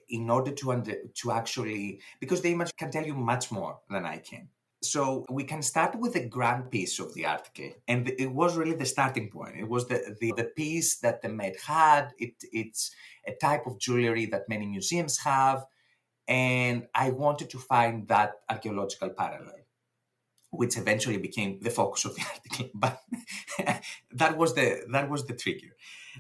in 0.09 0.31
order 0.31 0.53
to 0.53 0.73
under, 0.73 0.95
to 1.15 1.33
actually 1.33 2.01
because 2.21 2.41
the 2.41 2.53
image 2.53 2.71
can 2.79 2.91
tell 2.91 3.05
you 3.05 3.15
much 3.15 3.51
more 3.51 3.79
than 3.91 4.07
I 4.07 4.19
can. 4.19 4.49
So 4.83 5.25
we 5.31 5.45
can 5.45 5.63
start 5.63 5.95
with 5.95 6.15
the 6.15 6.27
grand 6.27 6.71
piece 6.71 6.99
of 6.99 7.15
the 7.15 7.25
article, 7.27 7.71
and 7.87 8.09
it 8.19 8.33
was 8.33 8.57
really 8.57 8.75
the 8.75 8.85
starting 8.85 9.31
point. 9.31 9.57
It 9.57 9.69
was 9.69 9.87
the 9.87 10.17
the, 10.21 10.33
the 10.37 10.45
piece 10.45 10.97
that 10.99 11.23
the 11.23 11.29
Met 11.29 11.57
had. 11.61 12.11
It, 12.19 12.35
it's 12.53 12.91
a 13.27 13.33
type 13.33 13.67
of 13.67 13.79
jewelry 13.79 14.27
that 14.27 14.49
many 14.49 14.67
museums 14.67 15.19
have. 15.19 15.65
And 16.29 16.87
I 16.95 17.11
wanted 17.11 17.51
to 17.51 17.59
find 17.59 18.09
that 18.09 18.33
archaeological 18.49 19.11
parallel, 19.11 19.61
which 20.51 20.77
eventually 20.77 21.19
became 21.19 21.61
the 21.61 21.71
focus 21.71 22.05
of 22.05 22.15
the 22.15 22.23
article. 22.35 22.71
But 22.75 23.01
that 24.13 24.37
was 24.37 24.55
the 24.55 24.85
that 24.91 25.09
was 25.09 25.27
the 25.27 25.35
trigger. 25.35 25.77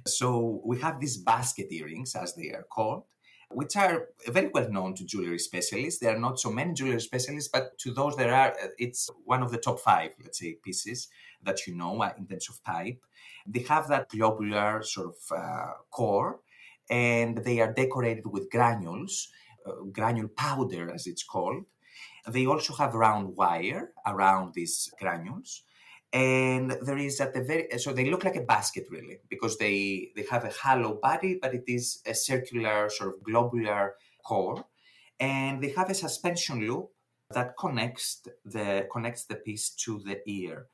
So 0.06 0.60
we 0.64 0.80
have 0.80 1.00
these 1.00 1.16
basket 1.16 1.72
earrings, 1.72 2.14
as 2.14 2.34
they 2.34 2.50
are 2.50 2.66
called. 2.70 3.04
Which 3.54 3.76
are 3.76 4.08
very 4.28 4.50
well 4.52 4.68
known 4.70 4.94
to 4.94 5.04
jewelry 5.04 5.38
specialists. 5.38 6.00
There 6.00 6.14
are 6.14 6.18
not 6.18 6.40
so 6.40 6.50
many 6.50 6.72
jewelry 6.74 7.00
specialists, 7.00 7.50
but 7.52 7.78
to 7.78 7.92
those 7.92 8.16
there 8.16 8.34
are, 8.34 8.54
it's 8.78 9.10
one 9.24 9.42
of 9.42 9.50
the 9.50 9.58
top 9.58 9.80
five, 9.80 10.10
let's 10.22 10.38
say, 10.38 10.54
pieces 10.62 11.08
that 11.42 11.66
you 11.66 11.74
know 11.74 12.02
uh, 12.02 12.12
in 12.18 12.26
terms 12.26 12.48
of 12.48 12.62
type. 12.64 13.02
They 13.46 13.64
have 13.68 13.88
that 13.88 14.08
globular 14.08 14.82
sort 14.82 15.08
of 15.08 15.36
uh, 15.36 15.72
core, 15.90 16.40
and 16.90 17.38
they 17.38 17.60
are 17.60 17.72
decorated 17.72 18.26
with 18.26 18.50
granules, 18.50 19.28
uh, 19.66 19.84
granule 19.92 20.28
powder 20.28 20.92
as 20.92 21.06
it's 21.06 21.24
called. 21.24 21.64
They 22.28 22.46
also 22.46 22.74
have 22.74 22.94
round 22.94 23.36
wire 23.36 23.92
around 24.06 24.54
these 24.54 24.92
granules 25.00 25.62
and 26.12 26.76
there 26.82 26.98
is 26.98 27.20
at 27.20 27.32
the 27.32 27.42
very 27.42 27.66
so 27.78 27.92
they 27.92 28.10
look 28.10 28.24
like 28.24 28.36
a 28.36 28.42
basket 28.42 28.86
really 28.90 29.18
because 29.30 29.56
they 29.56 30.10
they 30.14 30.24
have 30.30 30.44
a 30.44 30.50
hollow 30.50 30.98
body 31.00 31.38
but 31.40 31.54
it 31.54 31.64
is 31.66 32.02
a 32.06 32.14
circular 32.14 32.90
sort 32.90 33.14
of 33.14 33.22
globular 33.22 33.94
core. 34.22 34.64
And 35.20 35.62
they 35.62 35.70
have 35.70 35.90
a 35.90 35.94
suspension 35.94 36.66
loop 36.66 36.90
that 37.30 37.56
connects 37.58 38.22
the 38.44 38.86
connects 38.90 39.24
the 39.24 39.36
piece 39.36 39.70
to 39.70 40.00
the 40.00 40.20
ear. 40.26 40.66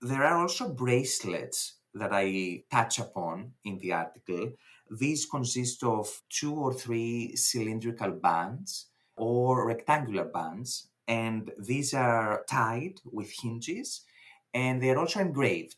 There 0.00 0.24
are 0.24 0.38
also 0.38 0.68
bracelets 0.68 1.76
that 1.94 2.12
i 2.12 2.62
touch 2.70 2.98
upon 2.98 3.52
in 3.64 3.78
the 3.78 3.92
article. 3.92 4.52
These 4.90 5.26
consist 5.26 5.82
of 5.82 6.22
two 6.28 6.54
or 6.54 6.74
three 6.74 7.34
cylindrical 7.36 8.10
bands 8.10 8.86
or 9.16 9.66
rectangular 9.66 10.24
bands 10.24 10.88
and 11.08 11.52
these 11.58 11.94
are 11.94 12.44
tied 12.48 13.00
with 13.10 13.32
hinges 13.32 14.02
and 14.56 14.82
they 14.82 14.90
are 14.90 14.98
also 14.98 15.20
engraved. 15.20 15.76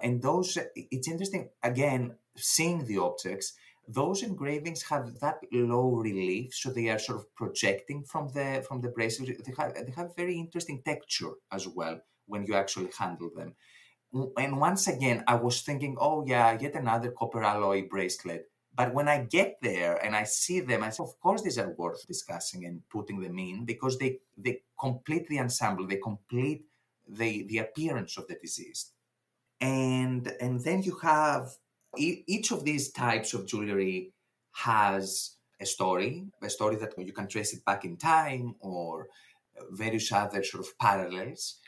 And 0.00 0.22
those, 0.22 0.58
it's 0.76 1.08
interesting, 1.08 1.48
again, 1.62 2.16
seeing 2.36 2.84
the 2.84 2.98
objects, 2.98 3.54
those 3.88 4.22
engravings 4.22 4.82
have 4.82 5.18
that 5.20 5.38
low 5.50 5.88
relief, 5.96 6.54
so 6.54 6.70
they 6.70 6.90
are 6.90 6.98
sort 6.98 7.18
of 7.20 7.34
projecting 7.34 8.04
from 8.04 8.28
the 8.34 8.62
from 8.68 8.82
the 8.82 8.90
bracelet. 8.90 9.42
They 9.44 9.54
have, 9.56 9.74
they 9.74 9.94
have 9.96 10.14
very 10.14 10.36
interesting 10.38 10.82
texture 10.84 11.32
as 11.50 11.66
well 11.66 11.96
when 12.26 12.44
you 12.44 12.54
actually 12.54 12.90
handle 12.98 13.30
them. 13.34 13.54
And 14.36 14.60
once 14.60 14.88
again, 14.88 15.24
I 15.26 15.36
was 15.36 15.62
thinking, 15.62 15.96
oh 15.98 16.24
yeah, 16.26 16.56
yet 16.60 16.74
another 16.74 17.10
copper 17.10 17.42
alloy 17.42 17.88
bracelet. 17.88 18.50
But 18.74 18.92
when 18.92 19.08
I 19.08 19.24
get 19.24 19.56
there 19.62 19.96
and 20.04 20.14
I 20.14 20.24
see 20.24 20.60
them, 20.60 20.82
I 20.82 20.90
say, 20.90 21.02
of 21.02 21.18
course, 21.18 21.42
these 21.42 21.58
are 21.58 21.74
worth 21.82 22.06
discussing 22.06 22.66
and 22.66 22.82
putting 22.90 23.20
them 23.20 23.38
in 23.38 23.64
because 23.64 23.98
they 23.98 24.20
they 24.36 24.54
complete 24.78 25.26
the 25.28 25.40
ensemble. 25.40 25.86
They 25.86 25.96
complete 26.10 26.62
the, 27.08 27.44
the 27.44 27.58
appearance 27.58 28.16
of 28.16 28.26
the 28.28 28.36
disease. 28.40 28.92
And, 29.60 30.32
and 30.40 30.60
then 30.60 30.82
you 30.82 30.96
have 31.02 31.48
each 31.96 32.52
of 32.52 32.64
these 32.64 32.92
types 32.92 33.34
of 33.34 33.46
jewelry 33.46 34.12
has 34.52 35.36
a 35.60 35.66
story, 35.66 36.26
a 36.42 36.50
story 36.50 36.76
that 36.76 36.94
you 36.98 37.12
can 37.12 37.28
trace 37.28 37.52
it 37.52 37.64
back 37.64 37.84
in 37.84 37.96
time 37.96 38.54
or 38.60 39.08
various 39.70 40.12
other 40.12 40.42
sort 40.42 40.64
of 40.64 40.78
parallels. 40.78 41.58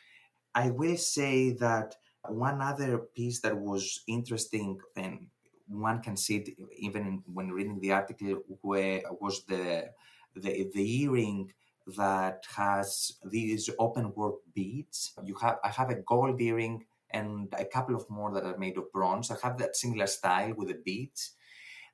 I 0.54 0.70
will 0.70 0.96
say 0.96 1.52
that 1.52 1.94
one 2.28 2.60
other 2.60 2.98
piece 2.98 3.40
that 3.40 3.56
was 3.56 4.02
interesting, 4.06 4.78
and 4.96 5.26
one 5.66 6.02
can 6.02 6.16
see 6.16 6.36
it 6.36 6.50
even 6.76 7.22
when 7.32 7.50
reading 7.50 7.80
the 7.80 7.92
article, 7.92 8.42
where 8.62 9.02
was 9.20 9.44
the 9.46 9.90
the, 10.36 10.70
the 10.72 11.02
earring 11.02 11.52
that 11.96 12.44
has 12.56 13.12
these 13.24 13.70
open 13.78 14.12
work 14.14 14.36
beads. 14.54 15.12
You 15.24 15.34
have 15.36 15.58
I 15.64 15.68
have 15.68 15.90
a 15.90 15.96
gold 15.96 16.40
earring 16.40 16.84
and 17.10 17.52
a 17.58 17.64
couple 17.64 17.96
of 17.96 18.08
more 18.08 18.32
that 18.32 18.44
are 18.44 18.58
made 18.58 18.78
of 18.78 18.92
bronze. 18.92 19.30
I 19.30 19.36
have 19.42 19.58
that 19.58 19.76
similar 19.76 20.06
style 20.06 20.54
with 20.56 20.68
the 20.68 20.80
beads. 20.84 21.32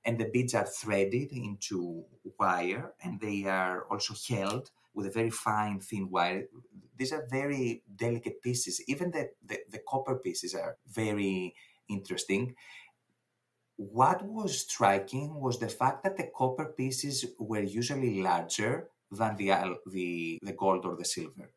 And 0.05 0.19
the 0.19 0.27
beads 0.27 0.55
are 0.55 0.67
threaded 0.67 1.33
into 1.33 2.05
wire 2.39 2.93
and 3.03 3.21
they 3.21 3.45
are 3.45 3.87
also 3.91 4.15
held 4.29 4.71
with 4.95 5.07
a 5.07 5.11
very 5.11 5.31
fine, 5.31 5.81
thin 5.81 6.11
wire. 6.11 6.45
These 6.97 7.13
are 7.13 7.27
very 7.31 7.83
delicate 7.97 8.41
pieces. 8.41 8.81
Even 8.87 9.11
the, 9.11 9.31
the, 9.45 9.59
the 9.71 9.81
copper 9.89 10.17
pieces 10.17 10.55
are 10.55 10.77
very 10.89 11.55
interesting. 11.89 12.55
What 13.77 14.25
was 14.25 14.61
striking 14.61 15.41
was 15.41 15.59
the 15.59 15.69
fact 15.69 16.05
that 16.05 16.17
the 16.17 16.31
copper 16.35 16.73
pieces 16.77 17.27
were 17.39 17.61
usually 17.61 18.23
larger 18.23 18.89
than 19.11 19.37
the 19.37 19.53
the 19.87 20.39
the 20.43 20.53
gold 20.53 20.85
or 20.85 20.97
the 20.97 21.05
silver. 21.05 21.51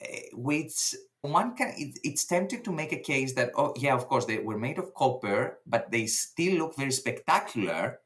Eh, 0.00 0.28
which 0.32 0.94
one 1.22 1.56
can 1.56 1.72
it, 1.76 1.98
it's 2.04 2.26
tempting 2.26 2.62
to 2.62 2.72
make 2.72 2.92
a 2.92 2.98
case 2.98 3.34
that 3.34 3.50
oh 3.56 3.72
yeah 3.76 3.94
of 3.94 4.06
course 4.08 4.26
they 4.26 4.38
were 4.38 4.58
made 4.58 4.78
of 4.78 4.92
copper 4.94 5.58
but 5.66 5.90
they 5.90 6.06
still 6.06 6.58
look 6.58 6.76
very 6.76 6.92
spectacular 6.92 7.98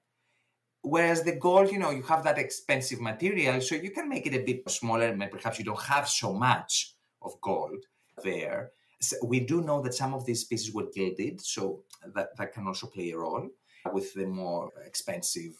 whereas 0.82 1.24
the 1.24 1.34
gold 1.34 1.70
you 1.72 1.78
know 1.78 1.90
you 1.90 2.02
have 2.02 2.22
that 2.22 2.38
expensive 2.38 3.00
material 3.00 3.60
so 3.60 3.74
you 3.74 3.90
can 3.90 4.08
make 4.08 4.26
it 4.26 4.34
a 4.34 4.44
bit 4.44 4.62
smaller 4.70 5.06
and 5.06 5.30
perhaps 5.30 5.58
you 5.58 5.64
don't 5.64 5.82
have 5.82 6.08
so 6.08 6.32
much 6.32 6.94
of 7.22 7.40
gold 7.40 7.84
there. 8.22 8.72
So 9.00 9.16
we 9.24 9.40
do 9.40 9.62
know 9.62 9.80
that 9.82 9.94
some 9.94 10.14
of 10.14 10.26
these 10.26 10.44
pieces 10.44 10.72
were 10.72 10.90
gilded 10.94 11.40
so 11.40 11.82
that, 12.14 12.36
that 12.36 12.52
can 12.52 12.66
also 12.66 12.86
play 12.86 13.10
a 13.10 13.18
role 13.18 13.48
with 13.92 14.12
the 14.14 14.26
more 14.26 14.70
expensive 14.84 15.54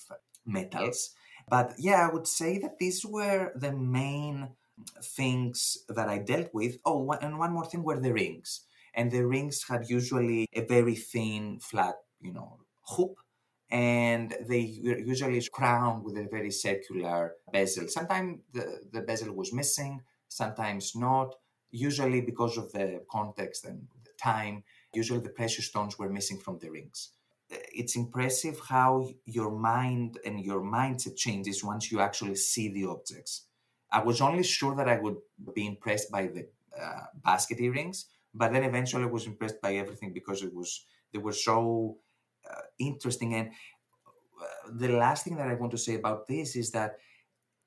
metals 0.46 1.14
but 1.50 1.74
yeah, 1.78 2.06
I 2.08 2.12
would 2.14 2.28
say 2.28 2.58
that 2.58 2.78
these 2.78 3.04
were 3.04 3.52
the 3.56 3.72
main 3.72 4.50
things 5.02 5.78
that 5.88 6.08
I 6.08 6.18
dealt 6.18 6.54
with. 6.54 6.76
Oh, 6.86 7.10
and 7.10 7.38
one 7.38 7.52
more 7.52 7.66
thing 7.66 7.82
were 7.82 7.98
the 7.98 8.12
rings. 8.12 8.66
And 8.94 9.10
the 9.10 9.26
rings 9.26 9.64
had 9.68 9.90
usually 9.90 10.46
a 10.54 10.64
very 10.64 10.94
thin, 10.94 11.58
flat, 11.60 11.96
you 12.20 12.32
know, 12.32 12.58
hoop. 12.82 13.16
And 13.70 14.34
they 14.48 14.80
were 14.82 14.98
usually 14.98 15.42
crowned 15.52 16.04
with 16.04 16.16
a 16.16 16.28
very 16.30 16.52
circular 16.52 17.34
bezel. 17.52 17.88
Sometimes 17.88 18.40
the, 18.52 18.80
the 18.92 19.02
bezel 19.02 19.34
was 19.34 19.52
missing, 19.52 20.00
sometimes 20.28 20.92
not. 20.94 21.34
Usually, 21.72 22.20
because 22.20 22.58
of 22.58 22.72
the 22.72 23.02
context 23.10 23.64
and 23.64 23.86
the 24.04 24.10
time, 24.20 24.64
usually 24.92 25.20
the 25.20 25.30
precious 25.30 25.66
stones 25.66 25.98
were 25.98 26.08
missing 26.08 26.38
from 26.38 26.58
the 26.58 26.70
rings 26.70 27.10
it's 27.50 27.96
impressive 27.96 28.60
how 28.68 29.10
your 29.24 29.50
mind 29.50 30.18
and 30.24 30.40
your 30.40 30.60
mindset 30.60 31.16
changes 31.16 31.64
once 31.64 31.90
you 31.90 32.00
actually 32.00 32.36
see 32.36 32.68
the 32.68 32.86
objects. 32.86 33.46
I 33.90 34.02
was 34.02 34.20
only 34.20 34.44
sure 34.44 34.76
that 34.76 34.88
I 34.88 34.98
would 35.00 35.16
be 35.54 35.66
impressed 35.66 36.10
by 36.10 36.28
the 36.28 36.48
uh, 36.80 37.06
basket 37.24 37.60
earrings, 37.60 38.06
but 38.32 38.52
then 38.52 38.62
eventually 38.62 39.02
I 39.02 39.06
was 39.06 39.26
impressed 39.26 39.60
by 39.60 39.74
everything 39.74 40.12
because 40.12 40.42
it 40.42 40.54
was 40.54 40.86
they 41.12 41.18
were 41.18 41.32
so 41.32 41.98
uh, 42.48 42.62
interesting. 42.78 43.34
And 43.34 43.50
uh, 44.40 44.70
the 44.72 44.88
last 44.88 45.24
thing 45.24 45.36
that 45.36 45.48
I 45.48 45.54
want 45.54 45.72
to 45.72 45.78
say 45.78 45.96
about 45.96 46.28
this 46.28 46.54
is 46.54 46.70
that, 46.70 46.98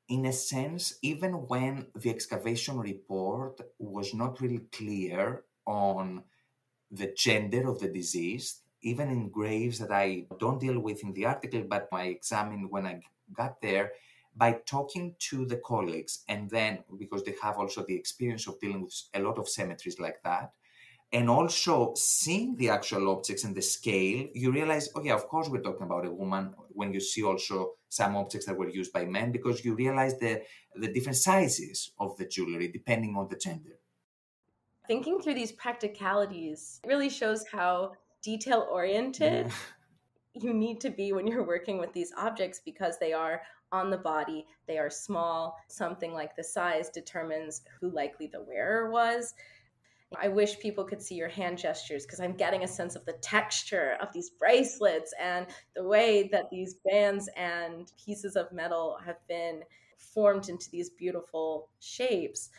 in 0.07 0.25
a 0.25 0.33
sense, 0.33 0.97
even 1.01 1.33
when 1.47 1.87
the 1.95 2.09
excavation 2.09 2.77
report 2.79 3.59
was 3.79 4.13
not 4.13 4.39
really 4.39 4.61
clear 4.71 5.43
on 5.65 6.23
the 6.91 7.13
gender 7.17 7.67
of 7.67 7.79
the 7.79 7.89
deceased, 7.89 8.62
even 8.83 9.09
in 9.09 9.29
graves 9.29 9.79
that 9.79 9.91
I 9.91 10.27
don't 10.39 10.59
deal 10.59 10.79
with 10.79 11.03
in 11.03 11.13
the 11.13 11.25
article, 11.25 11.63
but 11.67 11.87
I 11.91 12.03
examined 12.05 12.69
when 12.69 12.85
I 12.85 13.01
got 13.33 13.61
there, 13.61 13.91
by 14.35 14.53
talking 14.65 15.15
to 15.19 15.45
the 15.45 15.57
colleagues, 15.57 16.23
and 16.27 16.49
then 16.49 16.83
because 16.97 17.23
they 17.23 17.35
have 17.41 17.57
also 17.57 17.83
the 17.85 17.95
experience 17.95 18.47
of 18.47 18.59
dealing 18.59 18.81
with 18.81 18.93
a 19.13 19.19
lot 19.19 19.37
of 19.37 19.47
cemeteries 19.47 19.99
like 19.99 20.21
that, 20.23 20.53
and 21.11 21.29
also 21.29 21.93
seeing 21.95 22.55
the 22.55 22.69
actual 22.69 23.11
objects 23.11 23.43
and 23.43 23.55
the 23.55 23.61
scale, 23.61 24.27
you 24.33 24.51
realize, 24.51 24.89
oh 24.95 25.03
yeah, 25.03 25.13
of 25.13 25.27
course 25.27 25.49
we're 25.49 25.61
talking 25.61 25.85
about 25.85 26.07
a 26.07 26.11
woman. 26.11 26.55
When 26.69 26.91
you 26.91 26.99
see 26.99 27.23
also 27.23 27.73
some 27.89 28.15
objects 28.15 28.47
that 28.47 28.57
were 28.57 28.69
used 28.69 28.91
by 28.91 29.05
men, 29.05 29.31
because 29.31 29.63
you 29.63 29.75
realize 29.75 30.17
the 30.17 30.41
the 30.75 30.91
different 30.91 31.17
sizes 31.17 31.91
of 31.99 32.17
the 32.17 32.25
jewelry 32.25 32.67
depending 32.67 33.15
on 33.15 33.27
the 33.29 33.37
gender. 33.37 33.77
Thinking 34.87 35.21
through 35.21 35.35
these 35.35 35.51
practicalities 35.51 36.81
really 36.85 37.09
shows 37.09 37.45
how 37.47 37.93
detail 38.23 38.67
oriented 38.71 39.47
yeah. 39.47 39.53
you 40.33 40.53
need 40.53 40.81
to 40.81 40.89
be 40.89 41.13
when 41.13 41.27
you're 41.27 41.45
working 41.45 41.77
with 41.77 41.93
these 41.93 42.11
objects 42.17 42.61
because 42.65 42.97
they 42.97 43.13
are 43.13 43.41
on 43.71 43.89
the 43.89 43.97
body, 43.97 44.45
they 44.67 44.77
are 44.77 44.89
small. 44.89 45.57
Something 45.67 46.13
like 46.13 46.35
the 46.35 46.43
size 46.43 46.89
determines 46.89 47.63
who 47.81 47.89
likely 47.89 48.27
the 48.27 48.43
wearer 48.43 48.89
was. 48.89 49.33
I 50.21 50.27
wish 50.27 50.59
people 50.59 50.83
could 50.83 51.01
see 51.01 51.15
your 51.15 51.27
hand 51.27 51.57
gestures 51.57 52.05
because 52.05 52.19
I'm 52.19 52.35
getting 52.35 52.63
a 52.63 52.67
sense 52.67 52.95
of 52.95 53.03
the 53.05 53.13
texture 53.13 53.97
of 53.99 54.13
these 54.13 54.29
bracelets 54.29 55.11
and 55.19 55.47
the 55.75 55.83
way 55.83 56.29
that 56.31 56.51
these 56.51 56.75
bands 56.85 57.27
and 57.35 57.91
pieces 58.03 58.35
of 58.35 58.51
metal 58.51 58.99
have 59.03 59.17
been 59.27 59.63
formed 59.97 60.49
into 60.49 60.69
these 60.69 60.91
beautiful 60.91 61.69
shapes. 61.79 62.51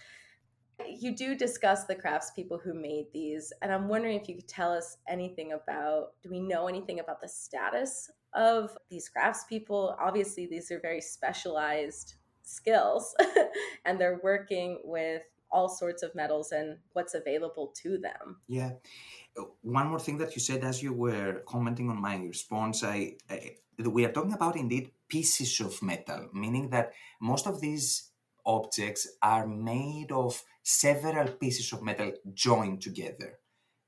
You 0.87 1.15
do 1.15 1.35
discuss 1.35 1.85
the 1.85 1.95
craftspeople 1.95 2.63
who 2.63 2.75
made 2.75 3.07
these, 3.13 3.53
and 3.63 3.73
I'm 3.73 3.89
wondering 3.89 4.21
if 4.21 4.29
you 4.29 4.37
could 4.37 4.49
tell 4.49 4.73
us 4.73 4.97
anything 5.09 5.53
about 5.53 6.13
do 6.23 6.31
we 6.31 6.41
know 6.41 6.67
anything 6.69 7.01
about 7.01 7.21
the 7.21 7.29
status 7.29 8.11
of 8.35 8.77
these 8.91 9.11
craftspeople? 9.17 9.97
Obviously, 10.01 10.47
these 10.47 10.71
are 10.71 10.81
very 10.81 11.01
specialized 11.01 12.15
skills, 12.43 13.15
and 13.85 14.01
they're 14.01 14.21
working 14.23 14.81
with 14.85 15.23
all 15.51 15.69
sorts 15.69 16.03
of 16.03 16.15
metals 16.15 16.51
and 16.51 16.79
what's 16.93 17.15
available 17.15 17.73
to 17.83 17.97
them. 17.99 18.41
Yeah. 18.49 18.73
One 19.63 19.89
more 19.89 20.01
thing 20.01 20.19
that 20.19 20.35
you 20.35 20.41
said 20.41 20.65
as 20.65 20.83
you 20.83 20.93
were 20.93 21.43
commenting 21.47 21.89
on 21.91 22.01
my 22.01 22.17
response, 22.17 22.83
I, 22.83 23.17
I 23.31 23.57
we 23.79 24.05
are 24.05 24.13
talking 24.13 24.33
about 24.33 24.57
indeed 24.57 24.91
pieces 25.09 25.61
of 25.61 25.83
metal, 25.83 26.29
meaning 26.33 26.71
that 26.71 26.93
most 27.21 27.47
of 27.47 27.61
these 27.61 28.11
objects 28.47 29.09
are 29.23 29.47
made 29.47 30.13
of 30.13 30.43
several 30.64 31.29
pieces 31.29 31.72
of 31.72 31.83
metal 31.83 32.12
joined 32.33 32.81
together. 32.81 33.38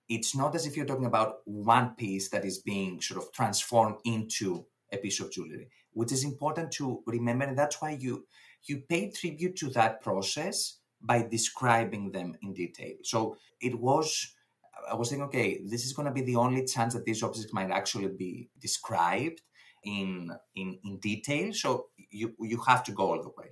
It's 0.08 0.36
not 0.36 0.54
as 0.54 0.66
if 0.66 0.76
you're 0.76 0.86
talking 0.86 1.06
about 1.06 1.38
one 1.46 1.94
piece 1.96 2.28
that 2.28 2.44
is 2.44 2.58
being 2.58 3.00
sort 3.00 3.20
of 3.20 3.32
transformed 3.32 3.96
into 4.04 4.66
a 4.92 4.98
piece 4.98 5.18
of 5.18 5.32
jewelry, 5.32 5.68
which 5.92 6.12
is 6.12 6.22
important 6.22 6.70
to 6.72 7.02
remember. 7.06 7.46
And 7.46 7.58
that's 7.58 7.82
why 7.82 7.98
you 7.98 8.26
you 8.64 8.82
pay 8.88 9.10
tribute 9.10 9.56
to 9.56 9.70
that 9.70 10.00
process 10.02 10.78
by 11.00 11.22
describing 11.22 12.12
them 12.12 12.36
in 12.42 12.52
detail. 12.52 12.94
So 13.02 13.36
it 13.60 13.74
was 13.74 14.34
I 14.88 14.94
was 14.94 15.08
thinking, 15.08 15.24
okay, 15.24 15.62
this 15.64 15.84
is 15.84 15.92
going 15.92 16.06
to 16.06 16.12
be 16.12 16.22
the 16.22 16.36
only 16.36 16.64
chance 16.66 16.94
that 16.94 17.04
these 17.04 17.22
objects 17.22 17.52
might 17.52 17.70
actually 17.70 18.08
be 18.08 18.50
described 18.60 19.40
in 19.82 20.30
in 20.54 20.78
in 20.84 20.98
detail. 20.98 21.52
So 21.52 21.86
you 22.10 22.34
you 22.38 22.58
have 22.66 22.84
to 22.84 22.92
go 22.92 23.12
all 23.12 23.22
the 23.22 23.30
way. 23.30 23.50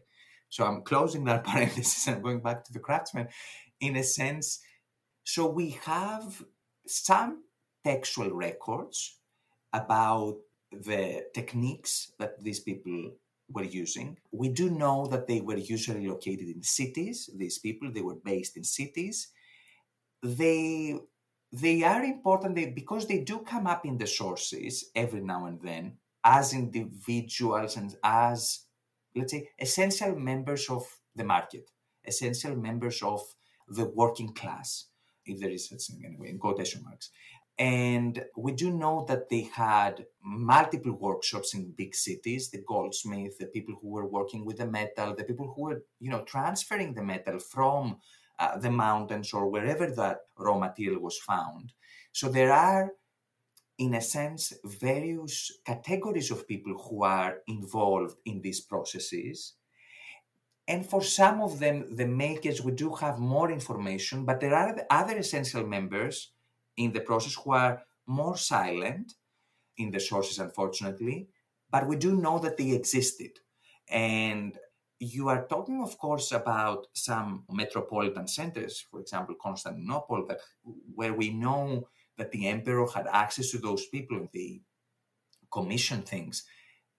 So 0.55 0.65
I'm 0.65 0.83
closing 0.83 1.25
that 1.25 1.43
parenthesis 1.51 2.07
and 2.07 2.23
going 2.23 2.39
back 2.39 2.63
to 2.65 2.73
the 2.73 2.79
craftsman. 2.79 3.27
In 3.81 3.97
a 3.97 4.05
sense, 4.05 4.61
so 5.25 5.51
we 5.51 5.71
have 5.83 6.45
some 6.87 7.43
textual 7.83 8.31
records 8.31 9.19
about 9.73 10.37
the 10.71 11.25
techniques 11.35 12.13
that 12.21 12.41
these 12.41 12.61
people 12.61 13.11
were 13.51 13.65
using. 13.65 14.17
We 14.31 14.49
do 14.49 14.71
know 14.71 15.07
that 15.07 15.27
they 15.27 15.41
were 15.41 15.57
usually 15.57 16.07
located 16.07 16.47
in 16.49 16.63
cities. 16.63 17.29
These 17.35 17.59
people, 17.59 17.91
they 17.91 18.03
were 18.03 18.21
based 18.25 18.57
in 18.57 18.63
cities. 18.63 19.33
They 20.23 21.01
they 21.51 21.83
are 21.83 22.05
important 22.05 22.55
they, 22.55 22.67
because 22.67 23.09
they 23.09 23.21
do 23.21 23.41
come 23.41 23.67
up 23.67 23.85
in 23.85 23.99
the 23.99 24.07
sources 24.07 24.91
every 24.95 25.21
now 25.21 25.47
and 25.47 25.61
then 25.61 25.99
as 26.25 26.53
individuals 26.53 27.77
and 27.77 27.95
as 28.05 28.67
let's 29.15 29.33
say 29.33 29.49
essential 29.59 30.17
members 30.17 30.69
of 30.69 30.87
the 31.15 31.25
market, 31.25 31.71
essential 32.05 32.57
members 32.57 33.03
of 33.03 33.21
the 33.69 33.87
working 33.87 34.33
class, 34.35 34.87
if 35.25 35.41
there 35.41 35.51
is 35.51 35.69
such 35.69 35.87
thing 35.87 36.03
anyway, 36.05 36.31
in 36.31 36.39
quotation 36.39 36.83
marks. 36.85 37.11
And 37.57 38.25
we 38.37 38.53
do 38.53 38.71
know 38.71 39.05
that 39.09 39.29
they 39.29 39.43
had 39.55 40.07
multiple 40.25 40.93
workshops 40.93 41.55
in 41.55 41.73
big 41.77 41.95
cities, 41.95 42.51
the 42.51 42.65
goldsmith, 42.67 43.39
the 43.39 43.47
people 43.47 43.77
who 43.81 43.91
were 43.91 44.09
working 44.09 44.45
with 44.45 44.59
the 44.59 44.67
metal, 44.67 45.15
the 45.15 45.23
people 45.23 45.53
who 45.55 45.63
were, 45.63 45.85
you 46.01 46.11
know, 46.11 46.25
transferring 46.25 46.95
the 46.95 47.03
metal 47.03 47.39
from 47.39 47.99
uh, 48.41 48.59
the 48.59 48.71
mountains 48.71 49.33
or 49.33 49.49
wherever 49.49 49.89
that 49.89 50.19
raw 50.37 50.59
material 50.59 51.01
was 51.01 51.17
found. 51.19 51.73
So 52.11 52.29
there 52.29 52.53
are, 52.53 52.91
in 53.79 53.95
a 53.95 54.01
sense, 54.01 54.53
various 54.65 55.59
categories 55.67 56.31
of 56.31 56.47
people 56.47 56.75
who 56.79 57.03
are 57.03 57.39
involved 57.49 58.17
in 58.25 58.41
these 58.41 58.61
processes. 58.61 59.55
And 60.67 60.87
for 60.87 61.03
some 61.03 61.41
of 61.41 61.59
them, 61.59 61.95
the 61.95 62.07
makers, 62.07 62.63
we 62.63 62.73
do 62.73 62.95
have 62.95 63.19
more 63.19 63.51
information, 63.51 64.25
but 64.25 64.41
there 64.41 64.55
are 64.55 64.77
other 64.91 65.17
essential 65.19 65.67
members 65.67 66.33
in 66.77 66.93
the 66.93 67.01
process 67.01 67.35
who 67.35 67.53
are 67.53 67.83
more 68.07 68.37
silent 68.37 69.15
in 69.77 69.91
the 69.91 70.01
sources, 70.01 70.39
unfortunately, 70.39 71.29
but 71.71 71.87
we 71.87 71.97
do 71.97 72.17
know 72.17 72.39
that 72.39 72.57
they 72.57 72.71
existed. 72.71 73.33
And 73.89 74.57
you 75.01 75.29
are 75.29 75.47
talking, 75.47 75.83
of 75.83 75.99
course, 75.99 76.33
about 76.33 76.87
some 76.93 77.45
metropolitan 77.51 78.29
centers, 78.29 78.87
for 78.91 79.01
example, 79.01 79.35
Constantinople, 79.41 80.27
that 80.27 80.39
where 80.95 81.13
we 81.13 81.31
know 81.31 81.89
that 82.17 82.31
the 82.31 82.49
emperor 82.49 82.87
had 82.87 83.07
access 83.13 83.51
to 83.51 83.59
those 83.59 83.87
people 83.87 84.17
and 84.17 84.29
they 84.33 84.61
commissioned 85.53 86.07
things. 86.07 86.45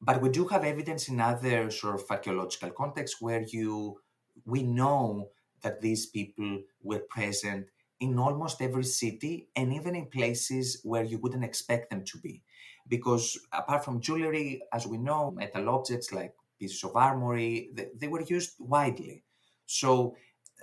But 0.02 0.22
we 0.22 0.30
do 0.30 0.46
have 0.48 0.64
evidence 0.64 1.08
in 1.08 1.20
other 1.20 1.72
sort 1.72 1.96
of 1.96 2.06
archaeological 2.10 2.72
contexts 2.72 3.22
where 3.22 3.44
you 3.44 4.00
we 4.46 4.64
know 4.64 5.30
that 5.62 5.82
these 5.82 6.06
people 6.06 6.62
were 6.84 7.04
present 7.10 7.68
in 8.00 8.20
almost 8.20 8.62
every 8.62 8.84
city 8.84 9.48
and 9.56 9.74
even 9.74 9.96
in 9.96 10.08
places 10.08 10.82
where 10.84 11.04
you 11.04 11.18
wouldn't 11.18 11.44
expect 11.44 11.90
them 11.90 12.04
to 12.04 12.18
be. 12.20 12.44
Because 12.88 13.40
apart 13.52 13.84
from 13.86 14.02
jewelry, 14.02 14.62
as 14.74 14.86
we 14.86 14.98
know, 14.98 15.32
metal 15.32 15.70
objects 15.70 16.12
like 16.12 16.34
pieces 16.60 16.84
of 16.84 16.96
armory, 16.96 17.70
they, 17.74 17.88
they 17.98 18.08
were 18.08 18.22
used 18.22 18.56
widely. 18.60 19.24
So 19.66 20.16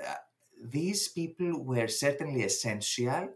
uh, 0.07 0.15
these 0.63 1.09
people 1.09 1.65
were 1.65 1.89
certainly 1.89 2.43
essential 2.45 3.31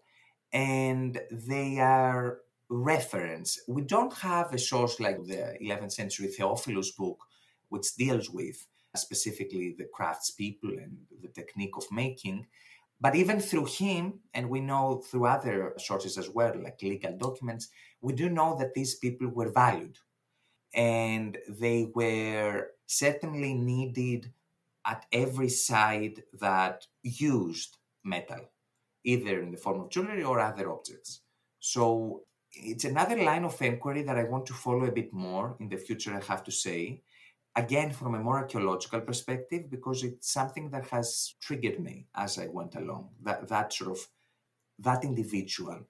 and 0.52 1.20
they 1.30 1.78
are 1.78 2.38
reference. 2.68 3.60
We 3.68 3.82
don't 3.82 4.12
have 4.14 4.52
a 4.52 4.58
source 4.58 4.98
like 5.00 5.22
the 5.24 5.56
11th 5.62 5.92
century 5.92 6.28
Theophilus 6.28 6.92
book, 6.92 7.18
which 7.68 7.94
deals 7.96 8.30
with 8.30 8.66
specifically 8.94 9.74
the 9.76 9.88
craftspeople 9.96 10.82
and 10.82 10.96
the 11.22 11.28
technique 11.28 11.76
of 11.76 11.84
making. 11.92 12.46
But 13.00 13.14
even 13.14 13.40
through 13.40 13.66
him, 13.66 14.20
and 14.32 14.48
we 14.48 14.60
know 14.60 15.02
through 15.06 15.26
other 15.26 15.74
sources 15.76 16.16
as 16.16 16.30
well, 16.30 16.54
like 16.62 16.80
legal 16.82 17.16
documents, 17.16 17.68
we 18.00 18.14
do 18.14 18.30
know 18.30 18.56
that 18.58 18.72
these 18.74 18.94
people 18.94 19.28
were 19.28 19.50
valued 19.52 19.98
and 20.74 21.36
they 21.48 21.90
were 21.94 22.68
certainly 22.86 23.54
needed 23.54 24.32
at 24.86 25.04
every 25.12 25.48
site 25.48 26.20
that 26.40 26.86
used 27.02 27.76
metal, 28.04 28.50
either 29.06 29.40
in 29.40 29.50
the 29.52 29.56
form 29.56 29.80
of 29.80 29.88
jewelry 29.88 30.24
or 30.24 30.40
other 30.40 30.70
objects. 30.70 31.20
So 31.60 32.22
it's 32.52 32.84
another 32.84 33.22
line 33.22 33.44
of 33.44 33.60
inquiry 33.62 34.02
that 34.02 34.18
I 34.18 34.24
want 34.24 34.46
to 34.46 34.54
follow 34.54 34.84
a 34.86 34.92
bit 34.92 35.12
more 35.12 35.56
in 35.60 35.68
the 35.68 35.76
future, 35.76 36.12
I 36.14 36.24
have 36.32 36.44
to 36.44 36.52
say, 36.52 37.02
again 37.54 37.90
from 37.90 38.14
a 38.14 38.20
more 38.20 38.38
archaeological 38.38 39.00
perspective 39.00 39.70
because 39.70 40.02
it's 40.02 40.30
something 40.30 40.70
that 40.70 40.86
has 40.88 41.34
triggered 41.40 41.80
me 41.80 42.06
as 42.14 42.38
i 42.38 42.46
went 42.46 42.74
along. 42.74 43.08
That 43.22 43.48
that 43.48 43.72
sort 43.72 43.92
of 43.92 44.06
that 44.80 45.04
individual 45.04 45.80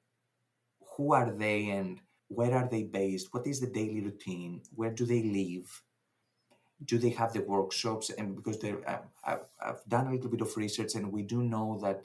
who 0.96 1.12
are 1.12 1.30
they 1.30 1.70
and 1.70 2.00
where 2.28 2.54
are 2.54 2.68
they 2.68 2.84
based? 2.84 3.32
What 3.32 3.46
is 3.46 3.60
the 3.60 3.66
daily 3.66 4.00
routine? 4.00 4.62
Where 4.74 4.90
do 4.90 5.04
they 5.04 5.22
live? 5.22 5.82
Do 6.84 6.98
they 6.98 7.10
have 7.10 7.32
the 7.32 7.42
workshops? 7.42 8.10
And 8.10 8.36
because 8.36 8.62
uh, 8.64 8.98
I've, 9.24 9.46
I've 9.60 9.84
done 9.88 10.08
a 10.08 10.12
little 10.12 10.30
bit 10.30 10.40
of 10.40 10.56
research 10.56 10.94
and 10.94 11.12
we 11.12 11.22
do 11.22 11.42
know 11.42 11.78
that 11.82 12.02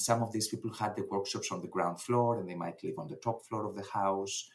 some 0.00 0.22
of 0.22 0.32
these 0.32 0.48
people 0.48 0.72
had 0.72 0.96
the 0.96 1.06
workshops 1.10 1.52
on 1.52 1.60
the 1.60 1.68
ground 1.68 2.00
floor 2.00 2.38
and 2.38 2.48
they 2.48 2.54
might 2.54 2.82
live 2.82 2.98
on 2.98 3.08
the 3.08 3.16
top 3.16 3.44
floor 3.46 3.66
of 3.66 3.76
the 3.76 3.88
house 3.92 4.48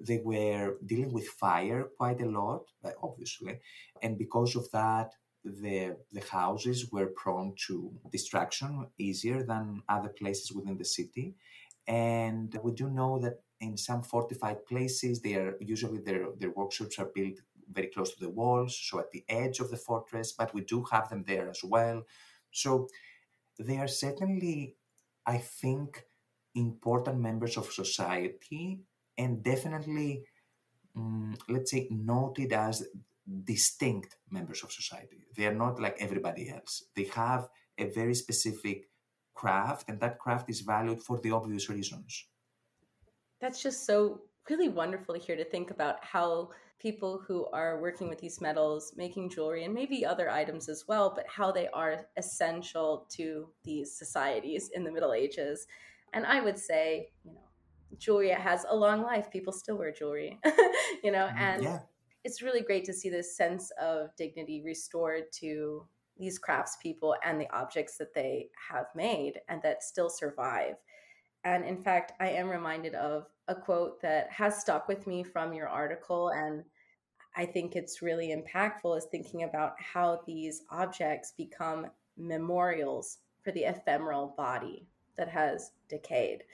they 0.00 0.20
were 0.24 0.76
dealing 0.84 1.12
with 1.12 1.26
fire 1.28 1.84
quite 1.96 2.20
a 2.20 2.26
lot, 2.28 2.64
obviously, 3.02 3.60
and 4.02 4.18
because 4.18 4.56
of 4.56 4.70
that, 4.72 5.12
the 5.44 5.96
the 6.12 6.22
houses 6.30 6.90
were 6.92 7.08
prone 7.08 7.54
to 7.66 7.92
destruction 8.10 8.86
easier 8.98 9.42
than 9.42 9.82
other 9.88 10.08
places 10.08 10.52
within 10.52 10.76
the 10.78 10.84
city. 10.84 11.34
And 11.86 12.56
we 12.62 12.72
do 12.72 12.88
know 12.90 13.18
that 13.20 13.40
in 13.60 13.76
some 13.76 14.02
fortified 14.02 14.64
places, 14.66 15.20
they 15.20 15.34
are 15.34 15.56
usually 15.60 15.98
their 15.98 16.28
their 16.38 16.50
workshops 16.50 16.98
are 16.98 17.10
built 17.14 17.38
very 17.70 17.88
close 17.88 18.12
to 18.14 18.20
the 18.20 18.30
walls, 18.30 18.78
so 18.78 18.98
at 19.00 19.10
the 19.10 19.24
edge 19.28 19.58
of 19.60 19.70
the 19.70 19.76
fortress. 19.76 20.32
But 20.32 20.54
we 20.54 20.62
do 20.62 20.84
have 20.92 21.08
them 21.08 21.24
there 21.26 21.48
as 21.50 21.62
well. 21.64 22.04
So 22.50 22.88
they 23.58 23.78
are 23.78 23.88
certainly, 23.88 24.76
I 25.26 25.38
think, 25.38 26.04
important 26.54 27.18
members 27.18 27.56
of 27.56 27.72
society 27.72 28.80
and 29.18 29.42
definitely, 29.42 30.22
um, 30.96 31.34
let's 31.48 31.70
say, 31.70 31.88
noted 31.90 32.52
as 32.52 32.86
distinct 33.44 34.16
members 34.30 34.62
of 34.62 34.72
society. 34.72 35.24
They 35.36 35.46
are 35.46 35.54
not 35.54 35.80
like 35.80 35.96
everybody 36.00 36.50
else. 36.50 36.84
They 36.94 37.04
have 37.14 37.48
a 37.78 37.86
very 37.90 38.14
specific 38.14 38.88
craft, 39.34 39.88
and 39.88 39.98
that 40.00 40.18
craft 40.18 40.50
is 40.50 40.60
valued 40.60 41.02
for 41.02 41.18
the 41.20 41.30
obvious 41.30 41.68
reasons. 41.68 42.26
That's 43.40 43.62
just 43.62 43.86
so 43.86 44.22
really 44.50 44.68
wonderful 44.68 45.14
here 45.14 45.36
to 45.36 45.44
think 45.44 45.70
about 45.70 46.04
how 46.04 46.50
people 46.82 47.22
who 47.26 47.46
are 47.52 47.80
working 47.80 48.08
with 48.08 48.18
these 48.18 48.40
metals, 48.40 48.92
making 48.96 49.30
jewelry, 49.30 49.64
and 49.64 49.72
maybe 49.72 50.04
other 50.04 50.28
items 50.28 50.68
as 50.68 50.84
well, 50.88 51.12
but 51.14 51.24
how 51.28 51.52
they 51.52 51.68
are 51.68 52.06
essential 52.16 53.06
to 53.08 53.48
these 53.62 53.96
societies 53.96 54.70
in 54.74 54.82
the 54.82 54.90
Middle 54.90 55.12
Ages. 55.12 55.68
And 56.12 56.26
I 56.26 56.40
would 56.40 56.58
say, 56.58 57.10
you 57.24 57.34
know, 57.34 57.40
jewelry 57.98 58.30
has 58.30 58.66
a 58.68 58.76
long 58.76 59.02
life. 59.02 59.30
People 59.30 59.52
still 59.52 59.78
wear 59.78 59.92
jewelry, 59.92 60.38
you 61.04 61.12
know, 61.12 61.28
mm, 61.28 61.36
and 61.36 61.62
yeah. 61.62 61.78
it's 62.24 62.42
really 62.42 62.62
great 62.62 62.84
to 62.86 62.92
see 62.92 63.08
this 63.08 63.36
sense 63.36 63.70
of 63.80 64.08
dignity 64.16 64.62
restored 64.64 65.24
to 65.40 65.86
these 66.18 66.38
craftspeople 66.38 67.14
and 67.24 67.40
the 67.40 67.50
objects 67.54 67.96
that 67.98 68.12
they 68.14 68.48
have 68.70 68.86
made 68.94 69.40
and 69.48 69.62
that 69.62 69.82
still 69.82 70.10
survive. 70.10 70.74
And 71.44 71.64
in 71.64 71.82
fact, 71.82 72.12
I 72.20 72.30
am 72.30 72.48
reminded 72.48 72.94
of 72.94 73.26
a 73.48 73.54
quote 73.54 74.00
that 74.02 74.30
has 74.30 74.60
stuck 74.60 74.88
with 74.88 75.06
me 75.06 75.22
from 75.22 75.52
your 75.52 75.68
article. 75.68 76.28
And 76.30 76.64
I 77.36 77.46
think 77.46 77.74
it's 77.74 78.02
really 78.02 78.34
impactful 78.34 78.96
is 78.96 79.06
thinking 79.06 79.42
about 79.42 79.74
how 79.80 80.20
these 80.26 80.62
objects 80.70 81.32
become 81.36 81.86
memorials 82.16 83.18
for 83.42 83.50
the 83.52 83.64
ephemeral 83.64 84.34
body 84.36 84.86
that 85.16 85.28
has 85.28 85.72
decayed. 85.88 86.44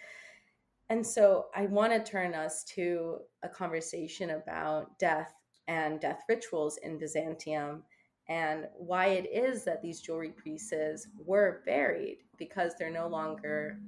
And 0.91 1.07
so 1.07 1.47
I 1.55 1.67
want 1.67 1.93
to 1.93 2.11
turn 2.11 2.35
us 2.35 2.65
to 2.65 3.19
a 3.43 3.49
conversation 3.49 4.31
about 4.31 4.99
death 4.99 5.35
and 5.67 6.01
death 6.01 6.23
rituals 6.29 6.79
in 6.79 6.99
Byzantium 6.99 7.83
and 8.29 8.67
why 8.77 9.09
it 9.09 9.29
is 9.31 9.65
that 9.65 9.83
these 9.83 10.01
jewelry 10.01 10.33
pieces 10.43 11.09
were 11.25 11.63
buried 11.67 12.19
because 12.39 12.75
they're 12.79 12.91
no 12.91 13.09
longer 13.09 13.79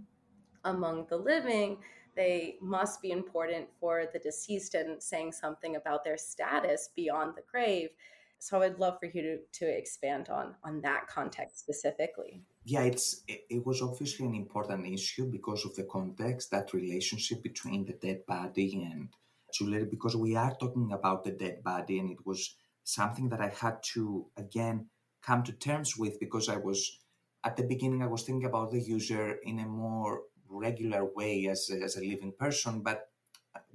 among 0.65 1.07
the 1.09 1.17
living. 1.17 1.79
They 2.17 2.57
must 2.61 3.01
be 3.01 3.13
important 3.13 3.69
for 3.79 4.05
the 4.13 4.19
deceased 4.19 4.75
and 4.75 5.03
saying 5.03 5.33
something 5.33 5.77
about 5.77 6.05
their 6.05 6.17
status 6.17 6.91
beyond 6.95 7.35
the 7.37 7.43
grave. 7.51 7.91
So 8.39 8.63
I'd 8.63 8.79
love 8.79 8.99
for 8.99 9.07
you 9.07 9.23
to, 9.23 9.39
to 9.61 9.67
expand 9.67 10.31
on 10.31 10.55
on 10.65 10.81
that 10.81 11.07
context 11.07 11.61
specifically. 11.61 12.43
Yeah, 12.65 12.83
it's 12.83 13.23
it, 13.29 13.65
was 13.65 13.83
obviously 13.83 14.27
an 14.27 14.35
important 14.35 14.87
issue 14.87 15.27
because 15.31 15.65
of 15.65 15.75
the 15.77 15.85
context, 15.85 16.51
that 16.51 16.73
relationship 16.73 17.43
between 17.43 17.85
the 17.85 17.93
dead 17.93 18.25
body 18.27 18.89
and 18.91 19.09
jewelry, 19.53 19.85
because 19.85 20.17
we 20.17 20.37
are 20.37 20.55
talking 20.59 20.93
about 20.93 21.25
the 21.25 21.33
dead 21.33 21.63
body, 21.63 21.99
and 21.99 22.11
it 22.11 22.25
was 22.25 22.57
something 22.85 23.29
that 23.29 23.41
I 23.41 23.49
had 23.49 23.83
to 23.95 24.27
again 24.37 24.89
come 25.23 25.43
to 25.45 25.53
terms 25.53 25.97
with 25.97 26.19
because 26.19 26.49
I 26.49 26.57
was 26.57 26.99
at 27.45 27.57
the 27.57 27.63
beginning 27.63 28.03
I 28.03 28.07
was 28.07 28.23
thinking 28.23 28.47
about 28.47 28.71
the 28.71 28.81
user 28.81 29.37
in 29.45 29.59
a 29.61 29.67
more 29.67 30.23
regular 30.51 31.05
way 31.05 31.47
as 31.47 31.71
a, 31.71 31.83
as 31.83 31.97
a 31.97 32.01
living 32.01 32.33
person, 32.39 32.81
but 32.81 33.11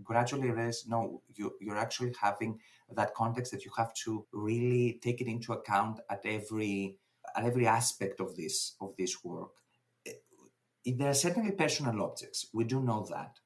gradually 0.04 0.50
realize 0.50 0.86
no, 0.88 1.22
you 1.34 1.54
you're 1.60 1.78
actually 1.78 2.14
having 2.22 2.60
that 2.92 3.14
context 3.16 3.52
that 3.52 3.66
you 3.66 3.72
have 3.78 3.94
to 3.94 4.26
really 4.32 5.00
take 5.02 5.22
it 5.22 5.28
into 5.28 5.54
account 5.54 6.00
at 6.10 6.22
every 6.26 6.98
at 7.36 7.46
every 7.46 7.68
aspect 7.68 8.20
of 8.20 8.36
this 8.36 8.76
of 8.82 8.96
this 8.98 9.24
work. 9.24 9.52
Eh, 10.06 10.12
there 10.86 11.10
are 11.10 11.14
certainly 11.14 11.52
personal 11.52 12.02
objects. 12.04 12.48
We 12.54 12.64
do 12.64 12.82
know 12.82 13.06
that, 13.10 13.40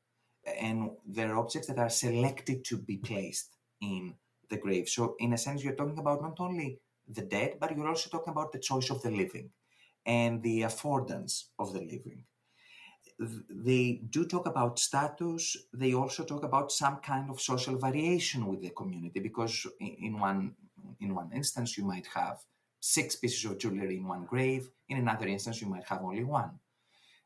and 0.60 0.92
there 1.06 1.34
are 1.34 1.40
objects 1.40 1.68
that 1.68 1.80
are 1.80 1.90
selected 1.90 2.66
to 2.66 2.78
be 2.78 2.98
placed 2.98 3.56
in 3.82 4.16
the 4.50 4.58
grave. 4.58 4.90
So, 4.90 5.16
in 5.20 5.34
a 5.34 5.38
sense, 5.38 5.64
you're 5.64 5.76
talking 5.76 6.00
about 6.00 6.22
not 6.22 6.40
only 6.40 6.80
the 7.08 7.22
dead, 7.22 7.58
but 7.60 7.76
you're 7.76 7.88
also 7.88 8.10
talking 8.10 8.32
about 8.32 8.52
the 8.52 8.60
choice 8.60 8.90
of 8.90 9.02
the 9.02 9.12
living 9.12 9.50
and 10.06 10.42
the 10.44 10.62
affordance 10.62 11.46
of 11.58 11.74
the 11.74 11.80
living. 11.80 12.24
They 13.20 14.02
do 14.10 14.26
talk 14.26 14.48
about 14.48 14.80
status. 14.80 15.58
They 15.74 15.94
also 15.94 16.24
talk 16.24 16.44
about 16.44 16.72
some 16.72 16.98
kind 16.98 17.30
of 17.30 17.42
social 17.42 17.78
variation 17.78 18.46
with 18.46 18.62
the 18.62 18.70
community 18.70 19.20
because, 19.20 19.68
in 19.80 20.18
one 20.20 20.56
in 21.02 21.14
one 21.14 21.30
instance, 21.34 21.78
you 21.78 21.84
might 21.84 22.08
have 22.16 22.38
six 22.80 23.18
pieces 23.18 23.44
of 23.46 23.58
jewelry 23.58 23.98
in 23.98 24.08
one 24.08 24.26
grave. 24.26 24.70
In 24.88 24.98
another 24.98 25.28
instance, 25.28 25.62
you 25.62 25.68
might 25.68 25.84
have 25.84 26.02
only 26.02 26.24
one. 26.24 26.52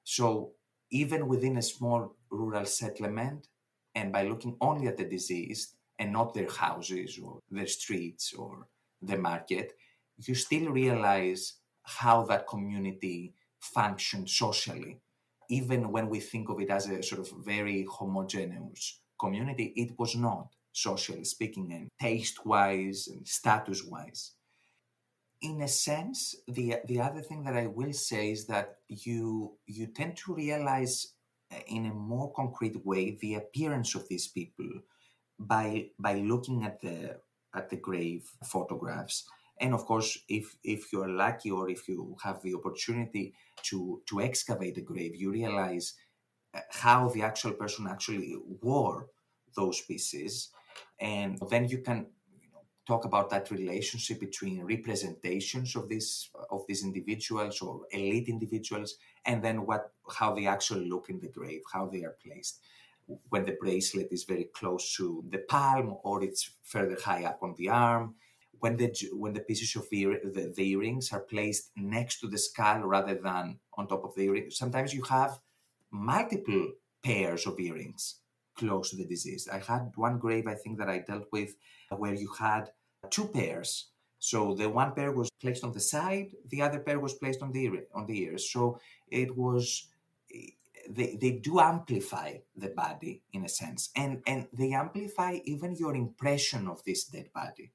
So, 0.03 0.53
even 0.89 1.27
within 1.27 1.57
a 1.57 1.61
small 1.61 2.15
rural 2.31 2.65
settlement, 2.65 3.47
and 3.93 4.11
by 4.11 4.23
looking 4.23 4.57
only 4.61 4.87
at 4.87 4.97
the 4.97 5.05
deceased, 5.05 5.75
and 5.99 6.11
not 6.11 6.33
their 6.33 6.49
houses 6.49 7.19
or 7.23 7.39
their 7.51 7.67
streets 7.67 8.33
or 8.33 8.67
the 9.01 9.17
market, 9.17 9.73
you 10.17 10.33
still 10.33 10.69
realize 10.69 11.53
how 11.83 12.23
that 12.23 12.47
community 12.47 13.33
functioned 13.59 14.29
socially. 14.29 14.99
Even 15.57 15.91
when 15.95 16.07
we 16.13 16.19
think 16.19 16.45
of 16.49 16.59
it 16.63 16.71
as 16.77 16.85
a 16.87 17.03
sort 17.09 17.21
of 17.21 17.29
very 17.53 17.79
homogeneous 17.97 18.83
community, 19.23 19.67
it 19.83 19.91
was 20.01 20.15
not, 20.15 20.47
socially 20.87 21.25
speaking, 21.35 21.67
and 21.77 21.89
taste 22.07 22.37
wise 22.45 22.99
and 23.11 23.27
status 23.27 23.81
wise. 23.93 24.21
In 25.41 25.61
a 25.61 25.67
sense, 25.67 26.19
the, 26.47 26.77
the 26.87 26.99
other 27.07 27.21
thing 27.21 27.43
that 27.43 27.57
I 27.63 27.67
will 27.67 27.93
say 27.93 28.31
is 28.31 28.47
that 28.47 28.67
you, 28.87 29.25
you 29.77 29.85
tend 29.87 30.13
to 30.17 30.33
realize 30.33 30.95
uh, 31.51 31.59
in 31.67 31.85
a 31.85 31.93
more 31.93 32.31
concrete 32.33 32.77
way 32.85 33.17
the 33.21 33.35
appearance 33.35 33.95
of 33.95 34.07
these 34.07 34.27
people 34.27 34.69
by 35.39 35.89
by 35.99 36.15
looking 36.31 36.63
at 36.63 36.79
the 36.81 37.17
at 37.53 37.69
the 37.69 37.75
grave 37.87 38.23
photographs 38.45 39.17
and 39.59 39.73
of 39.73 39.85
course 39.85 40.17
if 40.29 40.55
if 40.63 40.91
you're 40.91 41.09
lucky 41.09 41.51
or 41.51 41.69
if 41.69 41.87
you 41.87 42.15
have 42.23 42.41
the 42.41 42.53
opportunity 42.53 43.33
to 43.61 44.01
to 44.05 44.21
excavate 44.21 44.75
the 44.75 44.81
grave 44.81 45.15
you 45.15 45.31
realize 45.31 45.93
uh, 46.53 46.59
how 46.71 47.09
the 47.09 47.21
actual 47.21 47.51
person 47.51 47.87
actually 47.87 48.35
wore 48.61 49.07
those 49.55 49.81
pieces 49.81 50.49
and 50.99 51.39
then 51.49 51.67
you 51.67 51.79
can 51.79 52.07
you 52.41 52.49
know, 52.51 52.61
talk 52.87 53.05
about 53.05 53.29
that 53.29 53.51
relationship 53.51 54.19
between 54.19 54.63
representations 54.63 55.75
of 55.75 55.87
these 55.89 56.29
of 56.49 56.63
these 56.67 56.83
individuals 56.83 57.61
or 57.61 57.81
elite 57.91 58.27
individuals 58.27 58.95
and 59.25 59.43
then 59.43 59.65
what 59.65 59.91
how 60.17 60.33
they 60.33 60.47
actually 60.47 60.89
look 60.89 61.09
in 61.09 61.19
the 61.19 61.29
grave 61.29 61.61
how 61.71 61.87
they 61.87 62.03
are 62.03 62.17
placed 62.25 62.59
when 63.29 63.45
the 63.45 63.57
bracelet 63.59 64.07
is 64.11 64.23
very 64.23 64.45
close 64.55 64.95
to 64.95 65.23
the 65.29 65.39
palm 65.39 65.95
or 66.03 66.23
it's 66.23 66.51
further 66.63 66.97
high 67.03 67.23
up 67.25 67.39
on 67.41 67.53
the 67.57 67.69
arm. 67.69 68.15
When 68.63 68.77
the 68.77 68.89
when 69.11 69.33
the 69.33 69.41
pieces 69.41 69.75
of 69.75 69.91
ear, 69.91 70.21
the, 70.23 70.53
the 70.55 70.69
earrings 70.69 71.11
are 71.11 71.19
placed 71.19 71.71
next 71.75 72.21
to 72.21 72.27
the 72.29 72.37
skull 72.37 72.79
rather 72.95 73.15
than 73.15 73.59
on 73.77 73.87
top 73.87 74.05
of 74.05 74.15
the 74.15 74.23
earring, 74.23 74.51
sometimes 74.51 74.93
you 74.93 75.03
have 75.03 75.37
multiple 75.91 76.71
pairs 77.03 77.45
of 77.45 77.59
earrings 77.59 78.21
close 78.55 78.91
to 78.91 78.95
the 78.95 79.05
deceased. 79.05 79.49
I 79.51 79.59
had 79.59 79.91
one 79.95 80.17
grave 80.17 80.47
I 80.47 80.53
think 80.55 80.77
that 80.77 80.87
I 80.87 80.99
dealt 80.99 81.27
with 81.33 81.55
where 81.89 82.13
you 82.13 82.31
had 82.39 82.69
two 83.09 83.25
pairs. 83.25 83.89
So 84.19 84.55
the 84.55 84.69
one 84.69 84.93
pair 84.93 85.11
was 85.11 85.29
placed 85.41 85.65
on 85.65 85.73
the 85.73 85.81
side, 85.81 86.29
the 86.47 86.61
other 86.61 86.79
pair 86.79 87.01
was 87.01 87.15
placed 87.15 87.41
on 87.41 87.51
the 87.51 87.65
ear, 87.65 87.83
on 87.93 88.05
the 88.05 88.17
ears. 88.17 88.49
So 88.49 88.79
it 89.11 89.35
was 89.35 89.89
they, 90.89 91.17
they 91.19 91.31
do 91.31 91.59
amplify 91.59 92.35
the 92.55 92.69
body 92.69 93.23
in 93.33 93.43
a 93.43 93.49
sense 93.49 93.89
and 93.93 94.21
and 94.25 94.47
they 94.53 94.71
amplify 94.71 95.39
even 95.43 95.75
your 95.75 95.95
impression 95.95 96.69
of 96.69 96.81
this 96.85 97.03
dead 97.03 97.27
body 97.33 97.73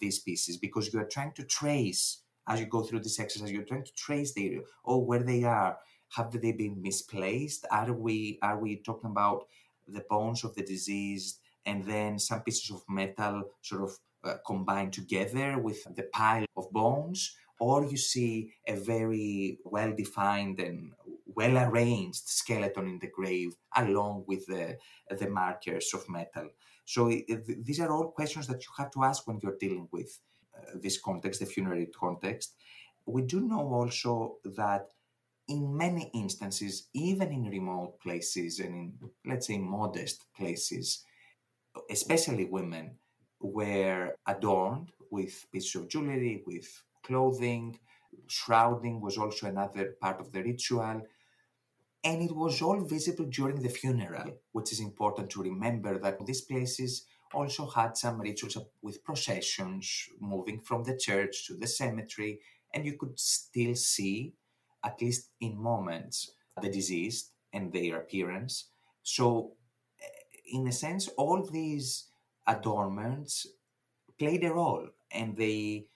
these 0.00 0.18
pieces 0.20 0.56
because 0.56 0.92
you 0.92 1.00
are 1.00 1.06
trying 1.06 1.32
to 1.32 1.44
trace 1.44 2.22
as 2.48 2.60
you 2.60 2.66
go 2.66 2.82
through 2.82 3.00
this 3.00 3.18
exercise 3.18 3.50
you're 3.50 3.64
trying 3.64 3.84
to 3.84 3.94
trace 3.94 4.32
the 4.34 4.46
area. 4.46 4.60
Or 4.84 5.04
where 5.04 5.22
they 5.22 5.44
are. 5.44 5.78
Have 6.10 6.30
they 6.30 6.52
been 6.52 6.80
misplaced? 6.80 7.66
Are 7.70 7.92
we 7.92 8.38
are 8.40 8.58
we 8.58 8.76
talking 8.76 9.10
about 9.10 9.46
the 9.88 10.04
bones 10.08 10.44
of 10.44 10.54
the 10.54 10.62
deceased 10.62 11.40
and 11.64 11.84
then 11.84 12.18
some 12.18 12.42
pieces 12.42 12.70
of 12.70 12.84
metal 12.88 13.42
sort 13.60 13.82
of 13.82 13.98
uh, 14.22 14.36
combined 14.46 14.92
together 14.92 15.58
with 15.58 15.82
the 15.96 16.04
pile 16.12 16.46
of 16.56 16.70
bones? 16.70 17.36
Or 17.58 17.84
you 17.84 17.96
see 17.96 18.52
a 18.68 18.76
very 18.76 19.58
well 19.64 19.92
defined 19.96 20.60
and 20.60 20.92
well 21.26 21.58
arranged 21.58 22.28
skeleton 22.28 22.86
in 22.86 22.98
the 23.00 23.08
grave 23.08 23.56
along 23.74 24.24
with 24.26 24.46
the, 24.46 24.78
the 25.10 25.28
markers 25.28 25.92
of 25.92 26.08
metal. 26.08 26.50
So 26.86 27.08
it, 27.08 27.64
these 27.66 27.80
are 27.80 27.90
all 27.90 28.12
questions 28.12 28.46
that 28.46 28.62
you 28.64 28.70
have 28.78 28.90
to 28.92 29.02
ask 29.04 29.26
when 29.26 29.40
you're 29.42 29.58
dealing 29.58 29.88
with 29.90 30.18
uh, 30.56 30.78
this 30.80 30.98
context, 31.00 31.40
the 31.40 31.46
funerary 31.46 31.86
context. 31.86 32.54
We 33.04 33.22
do 33.22 33.40
know 33.40 33.60
also 33.74 34.36
that 34.56 34.86
in 35.48 35.76
many 35.76 36.10
instances, 36.14 36.88
even 36.94 37.32
in 37.32 37.50
remote 37.50 38.00
places 38.00 38.60
and 38.60 38.74
in, 38.74 38.92
let's 39.24 39.48
say, 39.48 39.58
modest 39.58 40.24
places, 40.34 41.04
especially 41.90 42.44
women, 42.44 42.96
were 43.40 44.14
adorned 44.26 44.92
with 45.10 45.44
pieces 45.52 45.74
of 45.74 45.88
jewelry, 45.88 46.42
with 46.46 46.68
clothing. 47.04 47.78
Shrouding 48.28 49.00
was 49.00 49.18
also 49.18 49.46
another 49.48 49.96
part 50.00 50.20
of 50.20 50.32
the 50.32 50.42
ritual. 50.42 51.02
And 52.06 52.22
it 52.22 52.34
was 52.34 52.62
all 52.62 52.80
visible 52.80 53.26
during 53.26 53.60
the 53.62 53.68
funeral, 53.68 54.38
which 54.52 54.72
is 54.72 54.80
important 54.80 55.28
to 55.30 55.42
remember 55.42 55.98
that 55.98 56.24
these 56.24 56.40
places 56.40 57.06
also 57.34 57.66
had 57.68 57.96
some 57.98 58.20
rituals 58.20 58.56
with 58.80 59.04
processions 59.04 60.08
moving 60.20 60.60
from 60.60 60.84
the 60.84 60.96
church 60.96 61.46
to 61.46 61.54
the 61.56 61.66
cemetery, 61.66 62.40
and 62.72 62.86
you 62.86 62.96
could 62.96 63.18
still 63.18 63.74
see, 63.74 64.34
at 64.84 65.00
least 65.02 65.32
in 65.40 65.58
moments, 65.58 66.32
the 66.62 66.70
deceased 66.70 67.32
and 67.52 67.72
their 67.72 67.96
appearance. 68.02 68.70
So, 69.02 69.56
eh, 70.00 70.06
in 70.56 70.68
a 70.68 70.72
sense, 70.72 71.08
all 71.22 71.42
these 71.42 72.10
adornments 72.46 73.48
played 74.18 74.44
a 74.44 74.54
role 74.54 74.90
and 75.10 75.36
they 75.36 75.88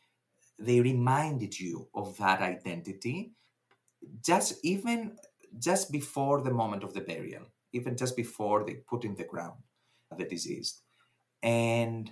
they 0.58 0.80
reminded 0.80 1.60
you 1.60 1.88
of 1.94 2.16
that 2.18 2.42
identity 2.42 3.34
just 4.24 4.64
even 4.64 5.18
just 5.58 5.90
before 5.90 6.42
the 6.42 6.52
moment 6.52 6.84
of 6.84 6.94
the 6.94 7.00
burial, 7.00 7.44
even 7.72 7.96
just 7.96 8.16
before 8.16 8.64
they 8.64 8.74
put 8.74 9.04
in 9.04 9.14
the 9.14 9.24
ground 9.24 9.58
uh, 10.10 10.16
the 10.16 10.24
deceased. 10.24 10.82
And 11.42 12.10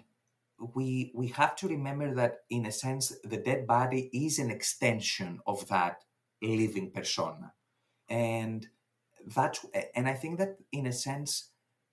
we 0.75 1.13
we 1.15 1.29
have 1.29 1.55
to 1.57 1.69
remember 1.69 2.15
that 2.15 2.41
in 2.51 2.67
a 2.67 2.73
sense 2.73 3.15
the 3.23 3.37
dead 3.37 3.67
body 3.67 4.11
is 4.13 4.39
an 4.39 4.51
extension 4.51 5.41
of 5.47 5.69
that 5.69 6.05
living 6.43 6.91
persona. 6.91 7.53
And 8.09 8.67
that 9.35 9.59
and 9.95 10.09
I 10.09 10.15
think 10.15 10.39
that 10.39 10.57
in 10.73 10.87
a 10.87 10.93
sense 10.93 11.51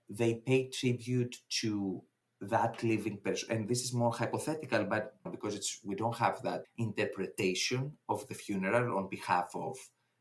they 0.10 0.36
pay 0.36 0.70
tribute 0.70 1.38
to 1.62 2.04
that 2.42 2.84
living 2.84 3.18
person 3.18 3.50
and 3.52 3.68
this 3.68 3.84
is 3.84 3.94
more 3.94 4.12
hypothetical 4.12 4.84
but 4.84 5.16
because 5.32 5.56
it's 5.56 5.80
we 5.84 5.96
don't 5.96 6.18
have 6.18 6.42
that 6.44 6.66
interpretation 6.78 7.92
of 8.10 8.28
the 8.28 8.34
funeral 8.34 8.98
on 8.98 9.08
behalf 9.10 9.50
of 9.56 9.78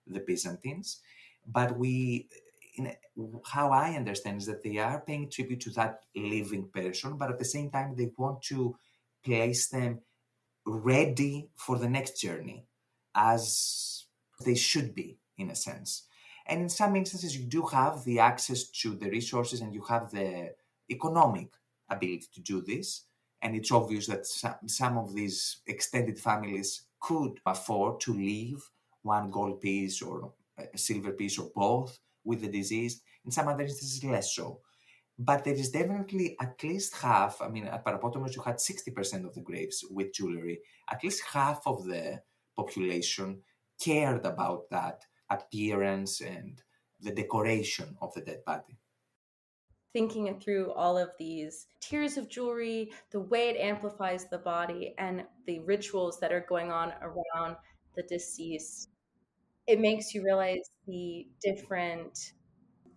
the 0.07 0.21
byzantines 0.21 1.01
but 1.47 1.77
we 1.79 2.29
in, 2.77 2.93
how 3.47 3.71
i 3.71 3.93
understand 3.93 4.41
is 4.41 4.47
that 4.47 4.63
they 4.63 4.79
are 4.79 5.01
paying 5.01 5.29
tribute 5.29 5.61
to 5.61 5.71
that 5.71 6.01
living 6.15 6.69
person 6.73 7.17
but 7.17 7.31
at 7.31 7.39
the 7.39 7.45
same 7.45 7.71
time 7.71 7.95
they 7.97 8.11
want 8.17 8.41
to 8.43 8.77
place 9.25 9.69
them 9.69 10.01
ready 10.67 11.49
for 11.57 11.79
the 11.79 11.89
next 11.89 12.21
journey 12.21 12.65
as 13.15 14.05
they 14.45 14.55
should 14.55 14.95
be 14.95 15.19
in 15.39 15.51
a 15.51 15.55
sense 15.55 16.05
and 16.47 16.61
in 16.61 16.69
some 16.69 16.97
instances 16.97 17.37
you 17.37 17.45
do 17.45 17.63
have 17.67 18.05
the 18.05 18.19
access 18.19 18.65
to 18.65 18.95
the 18.95 19.09
resources 19.09 19.61
and 19.61 19.73
you 19.73 19.83
have 19.83 20.11
the 20.11 20.51
economic 20.91 21.49
ability 21.89 22.27
to 22.35 22.41
do 22.41 22.61
this. 22.61 23.03
And 23.43 23.55
it's 23.55 23.73
obvious 23.73 24.07
that 24.07 24.27
some, 24.27 24.55
some 24.67 24.99
of 24.99 25.15
these 25.15 25.59
extended 25.67 26.19
families 26.19 26.83
could 27.01 27.41
afford 27.47 28.01
to 28.01 28.15
leave 28.15 28.63
one 29.05 29.31
gold 29.31 29.61
piece 29.61 30.03
or 30.03 30.33
a 30.59 30.77
silver 30.77 31.13
piece 31.13 31.39
or 31.39 31.51
both 31.55 31.99
with 32.25 32.41
the 32.41 32.49
deceased. 32.49 33.03
In 33.25 33.31
some 33.31 33.49
other 33.49 33.63
instances, 33.63 34.03
less 34.05 34.35
so. 34.35 34.61
But 35.19 35.45
there 35.45 35.55
is 35.55 35.71
definitely 35.71 36.37
at 36.41 36.63
least 36.65 36.97
half. 36.97 37.41
I 37.41 37.49
mean, 37.49 37.67
at 37.67 37.85
Parapotamos, 37.85 38.35
you 38.35 38.43
had 38.43 38.57
60% 38.57 39.25
of 39.25 39.35
the 39.35 39.41
graves 39.41 39.85
with 39.89 40.13
jewelry. 40.13 40.61
At 40.91 41.05
least 41.05 41.23
half 41.33 41.63
of 41.67 41.85
the 41.85 42.21
population 42.57 43.43
cared 43.81 44.27
about 44.27 44.71
that 44.71 45.05
appearance 45.31 46.21
and 46.21 46.61
the 47.01 47.13
decoration 47.13 47.97
of 48.01 48.13
the 48.15 48.23
dead 48.23 48.45
body 48.45 48.79
thinking 49.95 50.39
through 50.41 50.73
all 50.73 50.99
of 50.99 51.11
these 51.19 51.69
tiers 51.81 52.19
of 52.19 52.29
jewelry, 52.29 52.93
the 53.13 53.21
way 53.21 53.49
it 53.49 53.57
amplifies 53.57 54.27
the 54.29 54.39
body, 54.39 54.93
and 54.99 55.25
the 55.47 55.61
rituals 55.61 56.19
that 56.19 56.33
are 56.33 56.45
going 56.49 56.71
on 56.71 56.93
around 57.01 57.57
the 57.95 58.03
deceased, 58.03 58.91
it 59.67 59.81
makes 59.81 60.15
you 60.15 60.23
realize 60.23 60.71
the 60.87 61.27
different 61.43 62.33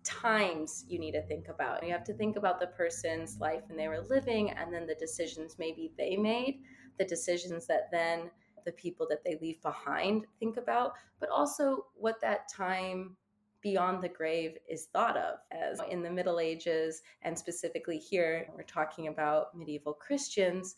times 0.04 0.84
you 0.88 0.98
need 0.98 1.12
to 1.12 1.22
think 1.22 1.48
about. 1.48 1.84
You 1.84 1.92
have 1.92 2.04
to 2.04 2.14
think 2.14 2.36
about 2.36 2.60
the 2.60 2.68
person's 2.68 3.38
life 3.40 3.62
when 3.68 3.76
they 3.76 3.88
were 3.88 4.04
living, 4.08 4.50
and 4.50 4.72
then 4.72 4.86
the 4.86 4.94
decisions 4.94 5.56
maybe 5.58 5.92
they 5.98 6.16
made, 6.16 6.62
the 6.98 7.04
decisions 7.04 7.66
that 7.66 7.90
then 7.92 8.30
the 8.64 8.72
people 8.72 9.06
that 9.08 9.24
they 9.24 9.38
leave 9.40 9.60
behind 9.62 10.26
think 10.40 10.56
about, 10.56 10.92
but 11.20 11.30
also 11.30 11.86
what 11.94 12.20
that 12.20 12.48
time 12.48 13.16
beyond 13.60 14.02
the 14.02 14.08
grave 14.08 14.56
is 14.68 14.86
thought 14.92 15.16
of 15.16 15.38
as 15.50 15.80
in 15.90 16.02
the 16.02 16.10
Middle 16.10 16.38
Ages, 16.40 17.02
and 17.22 17.38
specifically 17.38 17.98
here, 17.98 18.48
we're 18.54 18.62
talking 18.62 19.08
about 19.08 19.56
medieval 19.56 19.92
Christians. 19.92 20.76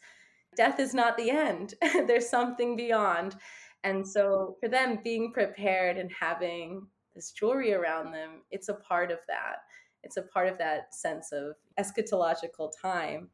Death 0.56 0.80
is 0.80 0.94
not 0.94 1.16
the 1.16 1.30
end, 1.30 1.74
there's 2.06 2.28
something 2.28 2.76
beyond. 2.76 3.36
And 3.84 4.06
so, 4.06 4.56
for 4.60 4.68
them, 4.68 5.00
being 5.02 5.32
prepared 5.32 5.96
and 5.96 6.10
having 6.12 6.86
this 7.14 7.32
jewelry 7.32 7.72
around 7.72 8.12
them, 8.12 8.42
it's 8.50 8.68
a 8.68 8.74
part 8.74 9.10
of 9.10 9.18
that. 9.28 9.62
It's 10.02 10.16
a 10.16 10.22
part 10.22 10.48
of 10.48 10.58
that 10.58 10.94
sense 10.94 11.32
of 11.32 11.54
eschatological 11.78 12.70
time. 12.80 13.28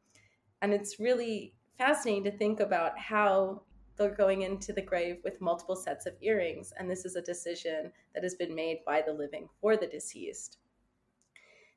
And 0.61 0.73
it's 0.73 0.99
really 0.99 1.53
fascinating 1.77 2.23
to 2.25 2.37
think 2.37 2.59
about 2.59 2.97
how 2.97 3.63
they're 3.97 4.13
going 4.13 4.43
into 4.43 4.73
the 4.73 4.81
grave 4.81 5.17
with 5.23 5.41
multiple 5.41 5.75
sets 5.75 6.05
of 6.05 6.13
earrings. 6.21 6.73
And 6.77 6.89
this 6.89 7.05
is 7.05 7.15
a 7.15 7.21
decision 7.21 7.91
that 8.13 8.23
has 8.23 8.35
been 8.35 8.53
made 8.53 8.79
by 8.85 9.01
the 9.01 9.13
living 9.13 9.49
for 9.59 9.75
the 9.75 9.87
deceased. 9.87 10.59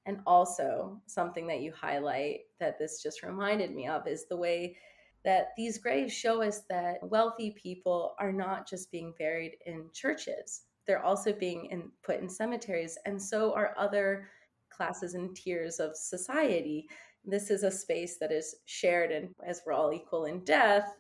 And 0.07 0.21
also, 0.27 1.01
something 1.07 1.47
that 1.49 1.61
you 1.61 1.73
highlight 1.73 2.41
that 2.59 2.79
this 2.79 3.03
just 3.03 3.23
reminded 3.23 3.75
me 3.75 3.87
of 3.87 4.07
is 4.07 4.27
the 4.27 4.37
way 4.37 4.77
that 5.25 5.49
these 5.57 5.79
graves 5.79 6.13
show 6.13 6.43
us 6.43 6.63
that 6.71 6.99
wealthy 7.03 7.55
people 7.63 8.15
are 8.19 8.33
not 8.33 8.69
just 8.69 8.91
being 8.91 9.13
buried 9.19 9.57
in 9.67 9.91
churches, 9.93 10.63
they're 10.87 11.05
also 11.05 11.33
being 11.33 11.67
in, 11.67 11.91
put 12.03 12.21
in 12.21 12.29
cemeteries, 12.29 12.99
and 13.05 13.21
so 13.21 13.55
are 13.55 13.75
other 13.79 14.29
classes 14.71 15.15
and 15.15 15.37
tiers 15.37 15.79
of 15.79 15.95
society. 15.95 16.89
This 17.25 17.51
is 17.51 17.63
a 17.63 17.71
space 17.71 18.17
that 18.19 18.33
is 18.33 18.57
shared, 18.65 19.13
and 19.13 19.29
as 19.47 19.61
we're 19.65 19.75
all 19.75 19.93
equal 19.93 20.25
in 20.25 20.43
death, 20.45 20.97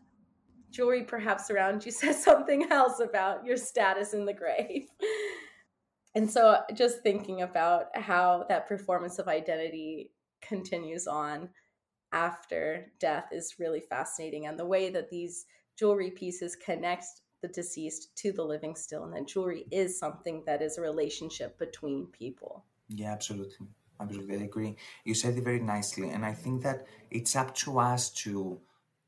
jewelry 0.70 1.02
perhaps 1.02 1.50
around 1.50 1.84
you 1.84 1.90
says 1.92 2.22
something 2.22 2.70
else 2.70 3.00
about 3.00 3.44
your 3.44 3.56
status 3.56 4.14
in 4.14 4.24
the 4.24 4.32
grave. 4.32 4.86
and 6.14 6.30
so 6.30 6.60
just 6.74 7.02
thinking 7.02 7.42
about 7.42 7.86
how 7.96 8.44
that 8.48 8.68
performance 8.68 9.18
of 9.18 9.28
identity 9.28 10.10
continues 10.40 11.06
on 11.06 11.48
after 12.12 12.90
death 12.98 13.28
is 13.32 13.58
really 13.58 13.80
fascinating 13.80 14.46
and 14.46 14.58
the 14.58 14.66
way 14.66 14.90
that 14.90 15.10
these 15.10 15.46
jewelry 15.78 16.10
pieces 16.10 16.56
connect 16.56 17.06
the 17.42 17.48
deceased 17.48 18.14
to 18.16 18.32
the 18.32 18.44
living 18.44 18.74
still 18.76 19.04
and 19.04 19.14
that 19.14 19.26
jewelry 19.26 19.66
is 19.70 19.98
something 19.98 20.42
that 20.46 20.60
is 20.60 20.76
a 20.76 20.80
relationship 20.80 21.58
between 21.58 22.06
people. 22.06 22.64
Yeah 22.88 23.12
absolutely. 23.12 23.66
Absolutely 24.00 24.38
i 24.38 24.42
agree. 24.42 24.76
You 25.04 25.14
said 25.14 25.36
it 25.36 25.44
very 25.44 25.60
nicely 25.60 26.10
and 26.10 26.24
i 26.24 26.32
think 26.34 26.62
that 26.62 26.86
it's 27.10 27.36
up 27.36 27.54
to 27.56 27.78
us 27.78 28.10
to 28.24 28.60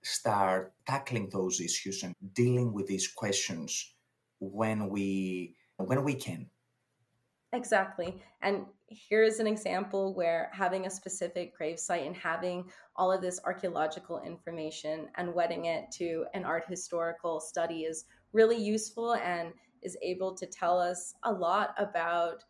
start 0.02 0.72
tackling 0.86 1.28
those 1.30 1.60
issues 1.60 2.02
and 2.02 2.14
dealing 2.34 2.72
with 2.72 2.86
these 2.86 3.06
questions 3.08 3.94
when 4.40 4.88
we 4.88 5.54
when 5.76 6.04
we 6.04 6.14
can. 6.14 6.50
Exactly 7.52 8.22
and 8.40 8.66
here's 8.94 9.38
an 9.38 9.46
example 9.46 10.14
where 10.14 10.50
having 10.52 10.86
a 10.86 10.90
specific 10.90 11.56
grave 11.56 11.78
site 11.78 12.06
and 12.06 12.16
having 12.16 12.70
all 12.96 13.10
of 13.10 13.20
this 13.20 13.40
archaeological 13.44 14.22
information 14.22 15.08
and 15.16 15.34
wedding 15.34 15.66
it 15.66 15.90
to 15.92 16.26
an 16.34 16.44
art 16.44 16.64
historical 16.68 17.40
study 17.40 17.82
is 17.82 18.04
really 18.32 18.56
useful 18.56 19.14
and 19.14 19.52
is 19.82 19.96
able 20.02 20.34
to 20.34 20.46
tell 20.46 20.78
us 20.78 21.14
a 21.24 21.32
lot 21.32 21.74
about 21.78 22.44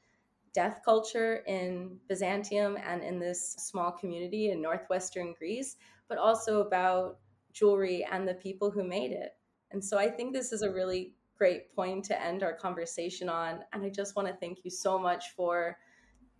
death 0.54 0.80
culture 0.84 1.42
in 1.46 1.98
Byzantium 2.08 2.76
and 2.84 3.02
in 3.02 3.18
this 3.18 3.54
small 3.58 3.90
community 3.90 4.50
in 4.50 4.60
northwestern 4.60 5.34
Greece, 5.38 5.76
but 6.08 6.18
also 6.18 6.60
about 6.60 7.18
jewelry 7.52 8.06
and 8.10 8.28
the 8.28 8.34
people 8.34 8.70
who 8.70 8.84
made 8.84 9.12
it. 9.12 9.32
And 9.70 9.82
so 9.82 9.98
I 9.98 10.08
think 10.08 10.32
this 10.32 10.52
is 10.52 10.62
a 10.62 10.70
really 10.70 11.14
great 11.38 11.74
point 11.74 12.04
to 12.04 12.22
end 12.22 12.42
our 12.42 12.52
conversation 12.52 13.28
on. 13.28 13.60
And 13.72 13.82
I 13.82 13.88
just 13.88 14.14
want 14.14 14.28
to 14.28 14.34
thank 14.34 14.64
you 14.64 14.70
so 14.70 14.98
much 14.98 15.30
for 15.34 15.76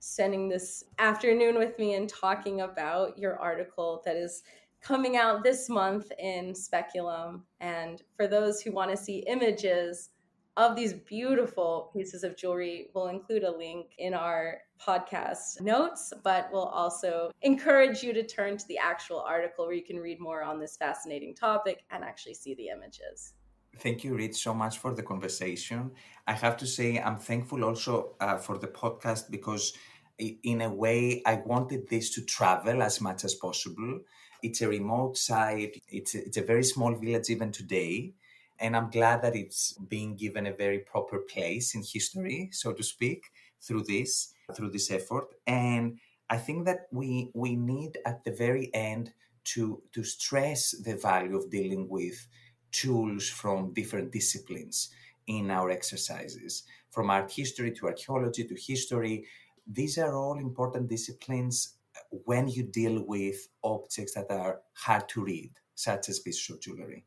spending 0.05 0.48
this 0.48 0.82
afternoon 0.98 1.57
with 1.57 1.78
me 1.78 1.94
and 1.94 2.09
talking 2.09 2.62
about 2.62 3.16
your 3.16 3.38
article 3.38 4.03
that 4.05 4.16
is 4.16 4.42
coming 4.80 5.16
out 5.16 5.44
this 5.44 5.68
month 5.68 6.11
in 6.18 6.53
Speculum. 6.57 7.44
And 7.61 8.03
for 8.16 8.26
those 8.26 8.61
who 8.61 8.72
want 8.72 8.90
to 8.90 8.96
see 8.96 9.18
images 9.28 10.11
of 10.57 10.74
these 10.74 10.92
beautiful 10.92 11.90
pieces 11.94 12.24
of 12.24 12.36
jewelry. 12.36 12.88
We'll 12.94 13.07
include 13.07 13.44
a 13.44 13.57
link 13.57 13.92
in 13.98 14.12
our 14.12 14.59
podcast 14.84 15.61
notes, 15.61 16.12
but 16.24 16.48
we'll 16.53 16.66
also 16.66 17.30
encourage 17.42 18.03
you 18.03 18.12
to 18.12 18.26
turn 18.26 18.57
to 18.59 18.68
the 18.68 18.78
actual 18.78 19.20
article 19.20 19.66
where 19.66 19.74
you 19.74 19.84
can 19.84 19.98
read 19.98 20.20
more 20.20 20.42
on 20.42 20.59
this 20.59 20.76
fascinating 20.76 21.34
topic 21.34 21.84
and 21.90 22.03
actually 22.03 22.34
see 22.34 22.55
the 22.55 22.68
images. 22.68 23.34
Thank 23.78 24.05
you, 24.05 24.14
Rich, 24.14 24.36
so 24.42 24.53
much 24.53 24.78
for 24.78 24.92
the 24.92 25.03
conversation. 25.03 25.92
I 26.26 26.34
have 26.34 26.59
to 26.59 26.66
say, 26.66 26.98
I'm 26.98 27.16
thankful 27.16 27.64
also 27.64 28.14
uh, 28.20 28.36
for 28.36 28.59
the 28.59 28.68
podcast 28.68 29.30
because, 29.30 29.72
in 30.18 30.60
a 30.60 30.72
way, 30.72 31.22
I 31.26 31.42
wanted 31.44 31.88
this 31.88 32.14
to 32.14 32.24
travel 32.24 32.82
as 32.82 33.00
much 33.00 33.24
as 33.24 33.34
possible. 33.34 34.00
It's 34.42 34.60
a 34.60 34.68
remote 34.68 35.16
site, 35.16 35.82
it's 35.88 36.14
a, 36.14 36.26
it's 36.26 36.36
a 36.36 36.42
very 36.42 36.64
small 36.64 36.94
village 36.94 37.30
even 37.30 37.52
today 37.52 38.14
and 38.62 38.76
I'm 38.76 38.90
glad 38.90 39.22
that 39.22 39.34
it's 39.34 39.72
being 39.88 40.14
given 40.14 40.46
a 40.46 40.52
very 40.52 40.78
proper 40.78 41.18
place 41.18 41.74
in 41.74 41.82
history, 41.82 42.48
so 42.52 42.72
to 42.72 42.82
speak, 42.82 43.24
through 43.60 43.82
this, 43.82 44.34
through 44.54 44.70
this 44.70 44.90
effort. 44.92 45.34
And 45.48 45.98
I 46.30 46.36
think 46.36 46.64
that 46.66 46.86
we 46.92 47.30
we 47.34 47.56
need 47.56 47.98
at 48.06 48.22
the 48.24 48.30
very 48.30 48.70
end 48.72 49.12
to 49.52 49.82
to 49.92 50.04
stress 50.04 50.70
the 50.70 50.96
value 50.96 51.36
of 51.36 51.50
dealing 51.50 51.88
with 51.88 52.26
tools 52.70 53.28
from 53.28 53.74
different 53.74 54.12
disciplines 54.12 54.90
in 55.26 55.50
our 55.50 55.70
exercises, 55.70 56.62
from 56.90 57.10
art 57.10 57.32
history 57.32 57.72
to 57.72 57.86
archaeology 57.86 58.44
to 58.44 58.54
history. 58.54 59.26
These 59.66 59.98
are 59.98 60.14
all 60.14 60.38
important 60.38 60.88
disciplines 60.88 61.76
when 62.24 62.48
you 62.48 62.64
deal 62.64 63.04
with 63.06 63.36
objects 63.62 64.14
that 64.14 64.30
are 64.30 64.60
hard 64.74 65.08
to 65.10 65.24
read, 65.24 65.52
such 65.74 66.08
as 66.08 66.20
pieces 66.20 66.50
of 66.50 66.60
jewelry. 66.60 67.04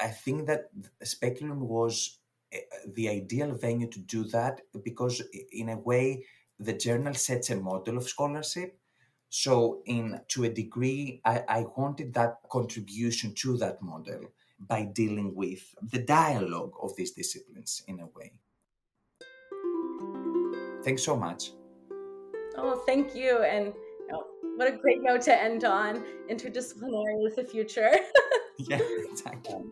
I 0.00 0.08
think 0.08 0.46
that 0.46 0.70
Speculum 1.02 1.60
was 1.60 2.20
eh, 2.52 2.60
the 2.94 3.08
ideal 3.08 3.54
venue 3.54 3.88
to 3.88 4.00
do 4.00 4.24
that 4.24 4.60
because, 4.82 5.22
in 5.52 5.70
a 5.70 5.78
way, 5.78 6.24
the 6.58 6.72
journal 6.72 7.14
sets 7.14 7.50
a 7.50 7.56
model 7.56 7.98
of 7.98 8.08
scholarship. 8.08 8.78
So, 9.30 9.82
in 9.84 10.20
to 10.28 10.44
a 10.44 10.48
degree, 10.48 11.20
I, 11.24 11.44
I 11.48 11.66
wanted 11.76 12.14
that 12.14 12.38
contribution 12.50 13.34
to 13.36 13.58
that 13.58 13.82
model 13.82 14.32
by 14.58 14.84
dealing 14.84 15.34
with 15.34 15.74
the 15.92 15.98
dialogue 15.98 16.72
of 16.82 16.96
these 16.96 17.12
disciplines 17.12 17.82
in 17.86 18.00
a 18.00 18.06
way. 18.06 18.32
Thanks 20.82 21.02
so 21.02 21.16
much. 21.16 21.50
Oh, 22.60 22.82
thank 22.86 23.14
you. 23.14 23.38
And 23.42 23.72
what 24.56 24.66
a 24.66 24.76
great 24.76 25.00
note 25.02 25.22
to 25.22 25.42
end 25.42 25.62
on. 25.62 26.04
Interdisciplinary 26.28 27.24
is 27.28 27.36
the 27.36 27.44
future. 27.44 27.92
yeah, 28.58 28.80
exactly. 29.08 29.62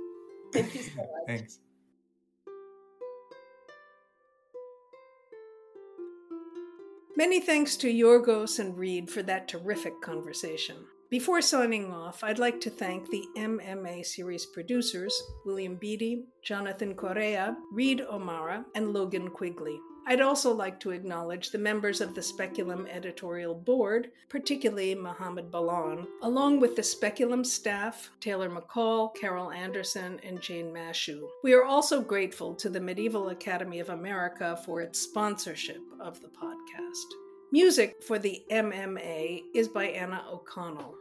Thank 0.52 0.72
you 0.76 0.82
so 0.82 0.96
much. 0.98 1.08
Thanks. 1.26 1.58
Many 7.16 7.40
thanks 7.40 7.76
to 7.78 7.92
Yorgos 7.92 8.60
and 8.60 8.78
Reed 8.78 9.10
for 9.10 9.22
that 9.24 9.48
terrific 9.48 10.00
conversation. 10.00 10.76
Before 11.10 11.40
signing 11.40 11.92
off, 11.92 12.22
I'd 12.22 12.38
like 12.38 12.60
to 12.60 12.70
thank 12.70 13.10
the 13.10 13.24
MMA 13.36 14.06
series 14.06 14.46
producers 14.46 15.20
William 15.44 15.74
Beatty, 15.74 16.26
Jonathan 16.42 16.94
Correa, 16.94 17.56
Reed 17.72 18.02
O'Mara, 18.02 18.66
and 18.76 18.92
Logan 18.92 19.30
Quigley. 19.30 19.80
I'd 20.08 20.20
also 20.20 20.54
like 20.54 20.78
to 20.80 20.92
acknowledge 20.92 21.50
the 21.50 21.58
members 21.58 22.00
of 22.00 22.14
the 22.14 22.22
Speculum 22.22 22.86
editorial 22.86 23.56
board, 23.56 24.12
particularly 24.28 24.94
Mohamad 24.94 25.50
Ballan, 25.50 26.06
along 26.22 26.60
with 26.60 26.76
the 26.76 26.82
Speculum 26.84 27.42
staff, 27.42 28.10
Taylor 28.20 28.48
McCall, 28.48 29.12
Carol 29.16 29.50
Anderson, 29.50 30.20
and 30.22 30.40
Jane 30.40 30.72
Mashu. 30.72 31.26
We 31.42 31.54
are 31.54 31.64
also 31.64 32.00
grateful 32.00 32.54
to 32.54 32.68
the 32.68 32.80
Medieval 32.80 33.30
Academy 33.30 33.80
of 33.80 33.88
America 33.88 34.56
for 34.64 34.80
its 34.80 35.00
sponsorship 35.00 35.82
of 35.98 36.22
the 36.22 36.28
podcast. 36.28 37.12
Music 37.50 38.00
for 38.00 38.20
the 38.20 38.44
MMA 38.52 39.42
is 39.54 39.66
by 39.66 39.86
Anna 39.86 40.24
O'Connell. 40.30 40.94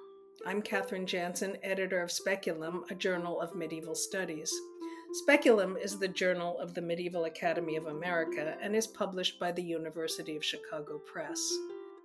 I'm 0.47 0.63
Katherine 0.63 1.05
Jansen, 1.05 1.57
editor 1.61 2.01
of 2.01 2.11
Speculum, 2.11 2.85
a 2.89 2.95
journal 2.95 3.39
of 3.39 3.55
medieval 3.55 3.95
studies. 3.95 4.51
Speculum 5.19 5.77
is 5.77 5.97
the 5.97 6.09
journal 6.09 6.59
of 6.59 6.73
the 6.73 6.81
Medieval 6.81 7.23
Academy 7.23 7.77
of 7.77 7.85
America 7.85 8.57
and 8.61 8.75
is 8.75 8.85
published 8.85 9.39
by 9.39 9.49
the 9.49 9.63
University 9.63 10.35
of 10.35 10.43
Chicago 10.43 10.97
Press. 10.97 11.39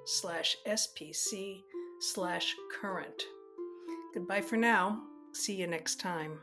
slash 0.07 0.57
spc 0.67 1.63
slash 2.01 2.57
current. 2.81 3.23
Goodbye 4.13 4.41
for 4.41 4.57
now. 4.57 5.05
See 5.33 5.55
you 5.55 5.69
next 5.69 6.01
time. 6.01 6.41